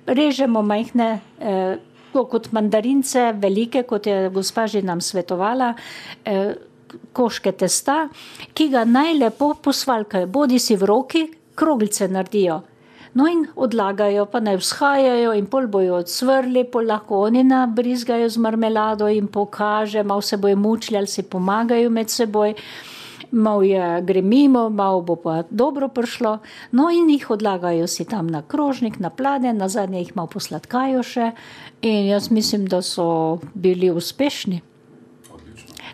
režemo 0.06 0.62
majhne. 0.62 1.20
Eh, 1.42 1.78
Kot 2.18 2.48
mandarince, 2.50 3.36
velike, 3.38 3.84
kot 3.86 4.08
je 4.08 4.30
gospa 4.34 4.64
že 4.66 4.82
nam 4.82 4.98
svetovala, 4.98 5.76
eh, 6.26 6.56
koške 7.14 7.52
testa, 7.52 8.08
ki 8.54 8.70
ga 8.74 8.86
najlepo 8.86 9.54
posvalkajo, 9.64 10.28
bodi 10.28 10.60
si 10.60 10.76
v 10.76 10.90
roki, 10.90 11.28
kroglice 11.58 12.08
naredijo. 12.08 12.62
No 13.18 13.26
in 13.26 13.48
odlagajo, 13.56 14.28
pa 14.30 14.40
naj 14.46 14.60
vzhajajo 14.62 15.32
in 15.40 15.48
pol 15.50 15.66
bojo 15.74 15.96
odsvrli, 16.04 16.68
pol 16.70 16.86
lahko 16.92 17.24
oni 17.26 17.42
nabrizgajo 17.48 18.28
z 18.30 18.44
marmelado 18.44 19.08
in 19.10 19.28
pokaže, 19.28 20.04
malo 20.04 20.22
se 20.22 20.38
bojo 20.38 20.56
mučili 20.56 20.98
ali 20.98 21.08
si 21.08 21.24
pomagajo 21.24 21.90
med 21.90 22.14
seboj. 22.14 22.54
Mal 23.32 23.64
je 23.64 23.88
gre 24.08 24.22
mimo, 24.22 24.70
malo 24.70 25.02
bo 25.02 25.16
pa 25.16 25.42
dobro 25.50 25.90
prišlo, 25.90 26.38
no 26.72 26.90
in 26.94 27.10
jih 27.10 27.26
odlagajo 27.32 27.88
si 27.88 28.06
tam 28.06 28.28
na 28.28 28.42
krožnik, 28.42 29.00
na 29.00 29.10
plade, 29.10 29.52
na 29.54 29.68
zadnje 29.68 30.00
jih 30.00 30.16
malo 30.16 30.30
posladkajo 30.32 31.04
še 31.04 31.32
in 31.82 32.08
jaz 32.14 32.30
mislim, 32.32 32.70
da 32.70 32.82
so 32.82 33.40
bili 33.54 33.90
uspešni. 33.92 34.62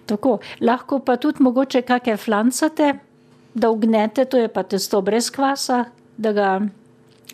Tako, 0.05 0.37
lahko 0.61 0.99
pa 0.99 1.17
tudi 1.17 1.43
mogoče 1.43 1.81
kakšne 1.81 2.17
flancate, 2.17 2.93
da 3.53 3.69
ugnete, 3.69 4.25
to 4.25 4.37
je 4.37 4.47
pa 4.47 4.63
testo 4.63 5.01
brez 5.01 5.29
kvasa, 5.31 5.85
da 6.17 6.31
ga 6.33 6.49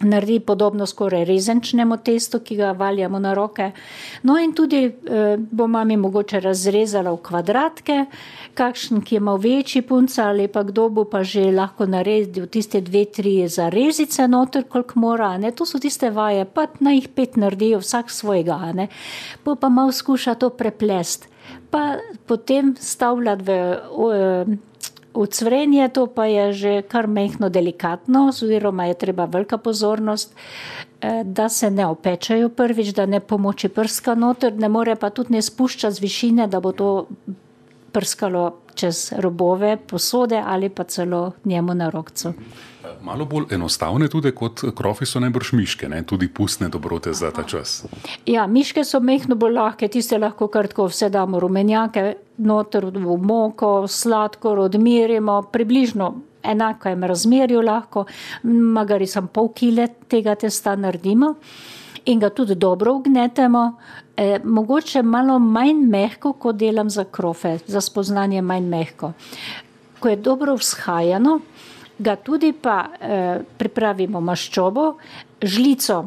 naredi 0.01 0.39
podobno 0.39 0.85
skoraj 0.85 1.25
rezenčnemu 1.25 1.97
testu, 1.97 2.39
ki 2.39 2.55
ga 2.55 2.71
valjamo 2.71 3.19
na 3.19 3.33
roke. 3.33 3.71
No 4.23 4.37
in 4.39 4.53
tudi 4.55 4.83
eh, 4.85 5.37
bo 5.51 5.67
mami 5.67 5.97
mogoče 5.97 6.39
razrezala 6.39 7.11
v 7.11 7.21
kvadratke, 7.23 7.97
kakšen, 8.53 9.01
ki 9.01 9.15
je 9.15 9.19
mal 9.19 9.37
večji 9.37 9.81
punca 9.81 10.29
ali 10.29 10.47
pa 10.47 10.63
kdo 10.63 10.89
bo 10.89 11.03
pa 11.03 11.23
že 11.23 11.51
lahko 11.51 11.85
naredil 11.85 12.47
tiste 12.47 12.81
dve, 12.81 13.05
tri 13.05 13.47
zarezice 13.47 14.27
noter, 14.27 14.63
koliko 14.63 14.99
mora, 14.99 15.37
ne, 15.37 15.51
to 15.51 15.65
so 15.65 15.79
tiste 15.79 16.09
vaje, 16.09 16.45
pa 16.45 16.67
naj 16.79 16.95
jih 16.95 17.09
pet 17.15 17.35
naredijo 17.37 17.79
vsak 17.79 18.11
svojega, 18.11 18.71
ne, 18.73 18.87
bo 19.45 19.55
pa 19.55 19.69
mal 19.69 19.91
skuša 19.91 20.35
to 20.35 20.49
preplest 20.49 21.27
pa 21.71 21.97
potem 22.25 22.75
stavljati 22.79 23.43
v 23.43 24.57
ucvrenje, 25.13 25.89
to 25.89 26.07
pa 26.07 26.25
je 26.25 26.53
že 26.53 26.81
kar 26.81 27.07
mehko 27.07 27.49
delikatno, 27.49 28.27
oziroma 28.29 28.85
je 28.85 28.93
treba 28.93 29.25
velika 29.25 29.57
pozornost, 29.57 30.35
eh, 31.01 31.23
da 31.23 31.49
se 31.49 31.71
ne 31.71 31.85
opečajo 31.85 32.49
prvič, 32.49 32.93
da 32.93 33.05
ne 33.05 33.19
pomoči 33.19 33.69
prska 33.69 34.15
noter, 34.15 34.53
ne 34.53 34.69
more 34.69 34.95
pa 34.95 35.09
tudi 35.09 35.33
ne 35.33 35.41
spuščati 35.41 35.95
z 35.95 35.99
višine, 36.01 36.47
da 36.47 36.59
bo 36.59 36.71
to 36.71 37.07
prskalo 37.91 38.61
čez 38.75 39.13
robove 39.17 39.77
posode 39.77 40.43
ali 40.45 40.69
pa 40.69 40.83
celo 40.83 41.31
njemu 41.45 41.73
na 41.73 41.89
rokcu. 41.89 42.33
Malo 43.01 43.25
bolj 43.25 43.53
enostavne 43.55 44.07
tudi 44.07 44.31
kot 44.35 44.63
krofi 44.75 45.05
so 45.05 45.19
najbrž 45.19 45.53
miške, 45.53 45.89
ne? 45.89 46.03
tudi 46.03 46.27
pustne 46.27 46.69
dobrote 46.69 47.13
za 47.13 47.31
ta 47.31 47.43
čas. 47.43 47.83
Ja, 48.25 48.47
miške 48.47 48.83
so 48.83 48.99
mehko 48.99 49.35
bolj 49.35 49.53
lahke, 49.57 49.87
tiste 49.87 50.17
lahko 50.17 50.47
kratko 50.47 50.87
vse 50.89 51.09
damo 51.09 51.39
rumenjake, 51.39 52.13
noter 52.37 52.85
v 52.85 53.17
moko, 53.17 53.87
sladkor 53.87 54.59
odmirimo, 54.59 55.41
približno 55.51 56.13
enako 56.43 56.89
je 56.89 57.07
razmerju 57.07 57.61
lahko, 57.61 58.05
magari 58.43 59.07
sem 59.07 59.27
pol 59.27 59.51
kile 59.53 59.87
tega 60.07 60.35
testa 60.35 60.75
naredimo 60.75 61.35
in 62.05 62.19
ga 62.19 62.29
tudi 62.29 62.55
dobro 62.55 62.93
ugnetemo, 62.93 63.73
eh, 64.17 64.39
mogoče 64.43 65.01
malo 65.03 65.39
manj 65.39 65.85
mehko, 65.89 66.33
kot 66.33 66.55
delam 66.55 66.89
za 66.89 67.03
krofe, 67.03 67.57
za 67.67 67.81
spoznanje 67.81 68.41
manj 68.41 68.65
mehko. 68.65 69.13
Ko 69.99 70.09
je 70.09 70.15
dobro 70.15 70.55
vzhajano, 70.55 71.39
ga 71.99 72.15
tudi 72.15 72.53
pa 72.53 72.77
eh, 72.99 73.41
pripravimo 73.57 74.21
maščobo, 74.21 74.85
žlico, 75.41 76.03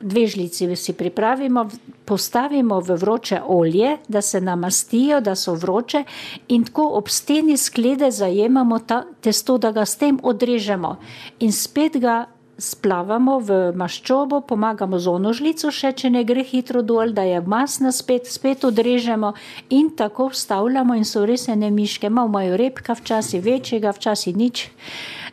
dve 0.00 0.26
žlici 0.26 0.76
si 0.76 0.92
pripravimo, 0.92 1.68
postavimo 2.04 2.80
v 2.80 2.96
vroče 2.96 3.40
olje, 3.46 3.96
da 4.08 4.22
se 4.22 4.40
namastijo, 4.40 5.20
da 5.20 5.34
so 5.34 5.54
vroče, 5.54 6.04
in 6.48 6.64
tako 6.64 6.88
ob 6.98 7.08
steni 7.08 7.56
sklede 7.56 8.10
zajemamo 8.10 8.78
ta 8.78 9.04
testo, 9.20 9.58
da 9.58 9.72
ga 9.72 9.84
s 9.86 9.96
tem 9.96 10.18
odrežemo. 10.22 10.96
In 11.40 11.52
spet 11.52 12.00
ga 12.00 12.26
splavamo 12.60 13.38
v 13.40 13.58
maščobo, 13.76 14.42
pomagamo 14.46 14.98
z 15.00 15.08
ono 15.08 15.32
žlico, 15.32 15.72
še 15.72 15.92
če 15.96 16.10
ne 16.12 16.22
gre 16.28 16.44
hitro 16.44 16.82
dol, 16.86 17.14
da 17.16 17.24
je 17.26 17.40
masna 17.40 17.92
spet, 17.92 18.28
spet 18.28 18.64
odrežemo 18.68 19.32
in 19.74 19.90
tako 19.96 20.28
vstavljamo 20.34 20.94
in 20.94 21.08
so 21.08 21.24
res 21.26 21.48
ene 21.48 21.70
miške, 21.74 22.10
malo 22.12 22.28
imajo 22.28 22.58
repka, 22.60 22.94
včasih 22.94 23.42
večjega, 23.44 23.94
včasih 23.96 24.36
nič. 24.36 24.68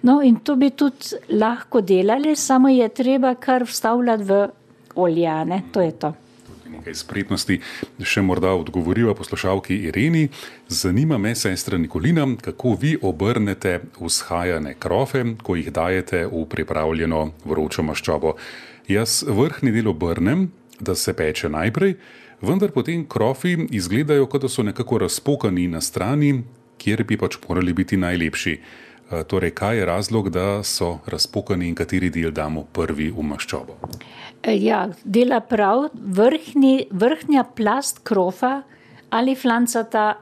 No 0.07 0.21
in 0.23 0.39
to 0.39 0.55
bi 0.55 0.71
tudi 0.71 1.19
lahko 1.35 1.81
delali, 1.81 2.35
samo 2.35 2.71
je 2.71 2.87
treba 2.89 3.35
kar 3.35 3.67
vstavljati 3.67 4.23
v 4.23 4.47
oljane, 4.95 5.63
to 5.73 5.81
je 5.81 5.91
to. 5.91 6.13
Nekaj 6.69 6.95
spretnosti, 6.95 7.59
še 8.03 8.21
morda 8.21 8.53
odgovoriva 8.57 9.13
poslušalki 9.17 9.75
Ireni. 9.87 10.27
Zanima 10.67 11.17
me, 11.17 11.35
sestra 11.35 11.77
Nikolina, 11.77 12.27
kako 12.41 12.75
vi 12.81 12.95
obrnete 13.01 13.79
vzhajane 13.99 14.75
krofe, 14.79 15.23
ko 15.43 15.55
jih 15.55 15.71
dajete 15.73 16.25
v 16.31 16.45
pripravljeno 16.49 17.31
vročo 17.45 17.83
maščobo. 17.83 18.35
Jaz 18.87 19.23
vrhni 19.27 19.71
del 19.75 19.91
obrnem, 19.91 20.47
da 20.79 20.95
se 20.95 21.13
peče 21.13 21.49
najprej, 21.49 21.97
vendar 22.41 22.71
potem 22.71 23.05
krofi 23.09 23.57
izgledajo, 23.71 24.27
kot 24.29 24.45
da 24.45 24.49
so 24.49 24.63
nekako 24.63 25.01
razpokani 25.05 25.67
na 25.67 25.81
strani, 25.81 26.43
kjer 26.77 27.03
bi 27.03 27.17
pač 27.17 27.39
morali 27.47 27.73
biti 27.73 27.97
najlepši. 27.97 28.57
Torej, 29.07 29.53
kaj 29.55 29.77
je 29.77 29.85
razlog, 29.85 30.29
da 30.29 30.63
so 30.63 30.97
razpokani 31.07 31.67
in 31.67 31.75
kateri 31.75 32.09
del 32.11 32.31
damo 32.35 32.65
prvi 32.73 33.07
v 33.15 33.23
maščobo? 33.23 33.77
Ja, 34.51 34.81
dela 35.03 35.39
prav, 35.39 35.87
vrhni, 35.93 36.89
vrhnja 36.91 37.45
plast 37.55 38.03
krofa 38.03 38.61
ali 39.09 39.35
flancata, 39.35 40.17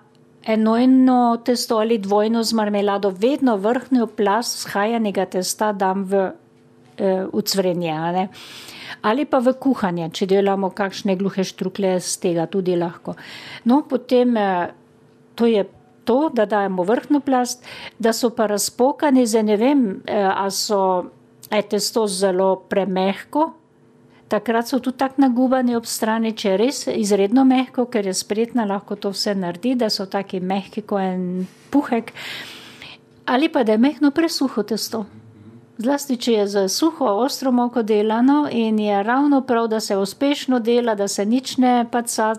enojno 0.45 1.41
testo 1.45 1.79
ali 1.81 1.97
dvojno 1.97 2.43
z 2.43 2.53
marmelado, 2.53 3.09
vedno 3.09 3.57
vrhnjo 3.57 4.05
plast 4.07 4.67
shajanega 4.67 5.25
testa 5.25 5.71
dam 5.73 6.03
v, 6.05 6.27
v 7.33 7.41
cvrenje. 7.41 8.27
Ali 9.01 9.25
pa 9.25 9.39
v 9.41 9.55
kuhanje, 9.57 10.11
če 10.13 10.29
delamo 10.29 10.69
kakšne 10.69 11.17
gluhe 11.17 11.43
štrukle, 11.43 11.97
z 11.99 12.21
tega 12.21 12.45
tudi 12.45 12.77
lahko. 12.77 13.17
No, 13.65 13.81
potem 13.89 14.37
to 15.35 15.49
je 15.49 15.65
to, 16.05 16.29
da 16.33 16.45
dajemo 16.45 16.83
vrhno 16.83 17.19
plast, 17.19 17.65
da 17.99 18.13
so 18.13 18.29
pa 18.29 18.47
razpokani, 18.47 19.25
zdaj 19.25 19.43
ne 19.43 19.57
vem, 19.57 19.85
ali 20.07 20.51
so, 20.51 20.81
je 21.51 21.61
testo 21.61 22.07
zelo 22.07 22.55
premehko. 22.69 23.51
Takrat 24.27 24.67
so 24.67 24.79
tudi 24.79 24.97
tako 24.97 25.21
nagubani 25.21 25.75
ob 25.77 25.85
strani, 25.85 26.33
če 26.33 26.49
je 26.49 26.57
res 26.57 26.79
izredno 26.89 27.43
mehko, 27.45 27.85
ker 27.85 28.07
je 28.09 28.13
spretna, 28.17 28.65
lahko 28.65 28.97
to 28.97 29.11
vse 29.13 29.35
naredi, 29.37 29.75
da 29.77 29.89
so 29.93 30.07
taki 30.09 30.39
mehki 30.41 30.81
kot 30.81 31.01
en 31.01 31.45
puhek. 31.69 32.09
Ali 33.25 33.49
pa 33.49 33.63
da 33.63 33.77
je 33.77 33.81
mehko 33.81 34.11
presuho 34.11 34.63
testo. 34.63 35.05
Zlasti, 35.75 36.15
če 36.15 36.33
je 36.33 36.43
za 36.47 36.61
suho, 36.71 37.09
ostro 37.19 37.51
moko 37.51 37.81
delano 37.83 38.45
in 38.47 38.77
je 38.79 39.01
ravno 39.03 39.41
prav, 39.41 39.65
da 39.67 39.79
se 39.79 39.97
uspešno 39.97 40.59
dela, 40.63 40.93
da 40.95 41.07
se 41.07 41.25
nič 41.25 41.57
ne 41.57 41.73
paca, 41.91 42.29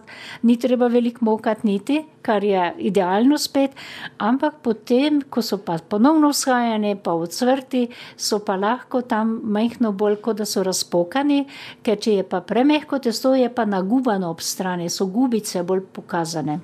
ni 0.42 0.56
treba 0.56 0.86
veliko 0.88 1.24
mokati 1.24 1.66
niti, 1.66 1.98
kar 2.22 2.44
je 2.44 2.70
idealno 2.78 3.36
spet, 3.38 3.74
ampak 4.18 4.54
potem, 4.62 5.20
ko 5.30 5.42
so 5.44 5.58
pa 5.58 5.76
ponovno 5.88 6.30
vzhajani, 6.32 6.94
pa 6.96 7.12
v 7.12 7.26
cvrti, 7.28 7.82
so 8.16 8.38
pa 8.38 8.56
lahko 8.56 9.02
tam 9.02 9.36
majhno 9.44 9.92
bolj, 9.92 10.16
kot 10.24 10.40
da 10.40 10.48
so 10.48 10.64
razpokani, 10.64 11.42
ker 11.84 12.00
če 12.00 12.16
je 12.16 12.24
pa 12.24 12.40
premehko 12.40 13.02
testo, 13.04 13.34
je 13.36 13.52
pa 13.52 13.68
nagubano 13.68 14.32
ob 14.32 14.40
strani, 14.40 14.88
so 14.88 15.10
gubice 15.12 15.60
bolj 15.62 15.84
pokazane. 15.92 16.56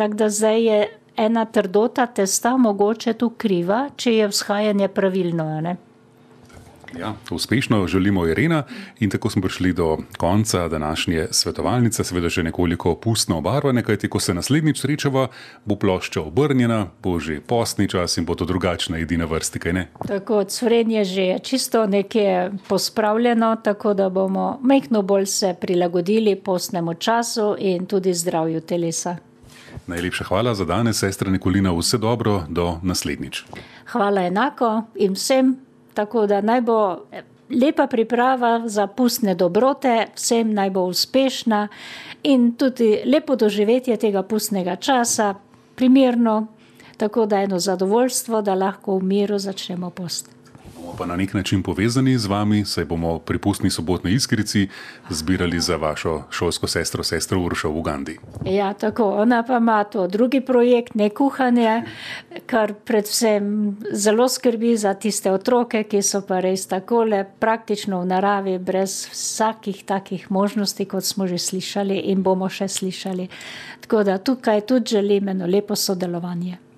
Tako 0.00 0.22
da 0.24 0.30
zdaj 0.32 0.64
je 0.64 0.80
ena 1.16 1.44
trdota 1.44 2.06
testa 2.06 2.56
mogoče 2.56 3.18
tu 3.20 3.30
kriva, 3.36 3.90
če 3.96 4.16
je 4.16 4.32
vzhajanje 4.32 4.88
pravilno, 4.88 5.52
ne. 5.60 5.76
Ja, 6.98 7.14
uspešno 7.30 7.86
želimo 7.86 8.26
Irena 8.26 8.62
in 8.98 9.10
tako 9.10 9.30
smo 9.30 9.42
prišli 9.42 9.72
do 9.72 9.98
konca 10.16 10.68
današnje 10.68 11.28
svetovalnice, 11.30 12.04
seveda 12.04 12.28
že 12.28 12.42
nekoliko 12.42 12.94
pustno 12.94 13.38
obarvane, 13.38 13.82
kajti 13.82 14.08
ko 14.08 14.20
se 14.20 14.34
naslednjič 14.34 14.80
srečava, 14.80 15.28
bo 15.64 15.76
plošča 15.76 16.20
obrnjena, 16.20 16.86
bo 17.02 17.18
že 17.18 17.40
postni 17.40 17.88
čas 17.88 18.16
in 18.16 18.24
bo 18.24 18.34
to 18.34 18.44
drugačna 18.44 18.98
edina 18.98 19.24
vrsti, 19.24 19.58
kaj 19.58 19.72
ne? 19.72 19.88
Tako, 20.06 20.44
cvrenje 20.44 21.04
že 21.04 21.22
je 21.22 21.38
čisto 21.38 21.86
nekje 21.86 22.52
pospravljeno, 22.68 23.56
tako 23.64 23.94
da 23.94 24.08
bomo 24.08 24.60
mehko 24.62 25.02
bolj 25.02 25.26
se 25.26 25.54
prilagodili 25.60 26.36
postnemu 26.36 26.94
času 26.94 27.56
in 27.58 27.86
tudi 27.86 28.14
zdravju 28.14 28.60
telesa. 28.60 29.16
Najlepša 29.86 30.24
hvala 30.24 30.54
za 30.54 30.64
danes, 30.64 30.98
sestra 30.98 31.30
Nikolina, 31.30 31.72
vse 31.72 31.98
dobro, 31.98 32.42
do 32.48 32.78
naslednjič. 32.82 33.44
Hvala 33.86 34.22
enako 34.22 34.82
in 34.94 35.12
vsem. 35.12 35.69
Tako 36.00 36.26
da 36.26 36.40
naj 36.40 36.60
bo 36.60 36.78
lepa 37.50 37.86
priprava 37.86 38.62
za 38.64 38.86
pustne 38.86 39.34
dobrote, 39.34 40.06
vsem 40.16 40.54
naj 40.54 40.70
bo 40.70 40.86
uspešna 40.88 41.66
in 42.22 42.54
tudi 42.56 43.02
lepo 43.04 43.36
doživetje 43.36 43.96
tega 43.96 44.22
pustnega 44.22 44.76
časa, 44.76 45.34
primerno, 45.76 46.46
tako 46.96 47.26
da 47.26 47.42
eno 47.44 47.58
zadovoljstvo, 47.58 48.40
da 48.42 48.54
lahko 48.54 48.96
v 48.96 49.04
miru 49.12 49.38
začnemo 49.38 49.90
post. 49.90 50.39
Bomo 50.90 50.98
pa 50.98 51.06
na 51.06 51.16
nek 51.16 51.34
način 51.34 51.62
povezani 51.62 52.18
z 52.18 52.26
vami, 52.26 52.64
saj 52.64 52.84
bomo 52.84 53.18
pri 53.18 53.38
pustni 53.38 53.70
sobotni 53.70 54.12
iskrici 54.12 54.68
zbirali 55.10 55.60
za 55.60 55.76
vašo 55.76 56.22
šolsko 56.30 56.66
sestro, 56.66 57.02
sestro 57.02 57.40
Uršo 57.40 57.70
v 57.70 57.78
Ugandi. 57.78 58.16
Ja, 58.44 58.72
tako, 58.74 59.04
ona 59.04 59.42
pa 59.46 59.56
ima 59.56 59.84
to 59.84 60.06
drugi 60.06 60.40
projekt, 60.40 60.94
ne 60.94 61.10
kuhanje, 61.10 61.82
kar 62.46 62.74
predvsem 62.84 63.76
zelo 63.92 64.28
skrbi 64.28 64.76
za 64.76 64.94
tiste 64.94 65.30
otroke, 65.30 65.84
ki 65.84 66.02
so 66.02 66.22
pa 66.26 66.40
res 66.40 66.66
takole 66.66 67.22
praktično 67.38 68.00
v 68.00 68.08
naravi, 68.10 68.56
brez 68.58 69.06
vsakih 69.12 69.84
takih 69.84 70.30
možnosti, 70.30 70.84
kot 70.84 71.04
smo 71.04 71.26
že 71.26 71.38
slišali 71.38 72.00
in 72.10 72.22
bomo 72.22 72.48
še 72.48 72.68
slišali. 72.68 73.28
Tako 73.86 74.02
da 74.02 74.18
tukaj 74.18 74.66
tudi 74.66 74.98
želim 74.98 75.28
eno 75.28 75.46
lepo 75.46 75.76
sodelovanje. 75.76 76.69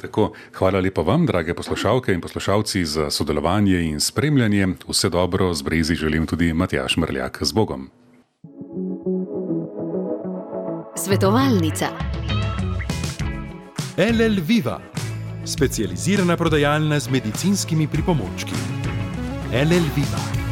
Tako, 0.00 0.32
hvala 0.58 0.80
lepa 0.80 1.02
vam, 1.02 1.26
drage 1.26 1.54
poslušalke 1.54 2.12
in 2.12 2.20
poslušalci, 2.20 2.84
za 2.84 3.10
sodelovanje 3.10 3.80
in 3.80 4.00
spremljanje. 4.00 4.66
Vse 4.88 5.08
dobro 5.08 5.54
z 5.54 5.62
Brezi 5.62 5.94
želim 5.94 6.26
tudi 6.26 6.52
Matjaš 6.52 6.96
Mrljak 6.96 7.38
z 7.40 7.52
Bogom. 7.52 7.90
Svetovalnica. 10.96 11.86
LL 13.96 14.40
Viva, 14.46 14.80
specializirana 15.44 16.36
prodajalna 16.36 16.98
z 16.98 17.10
medicinskimi 17.10 17.88
pripomočki. 17.88 18.54
LL 19.52 19.86
Viva. 19.96 20.43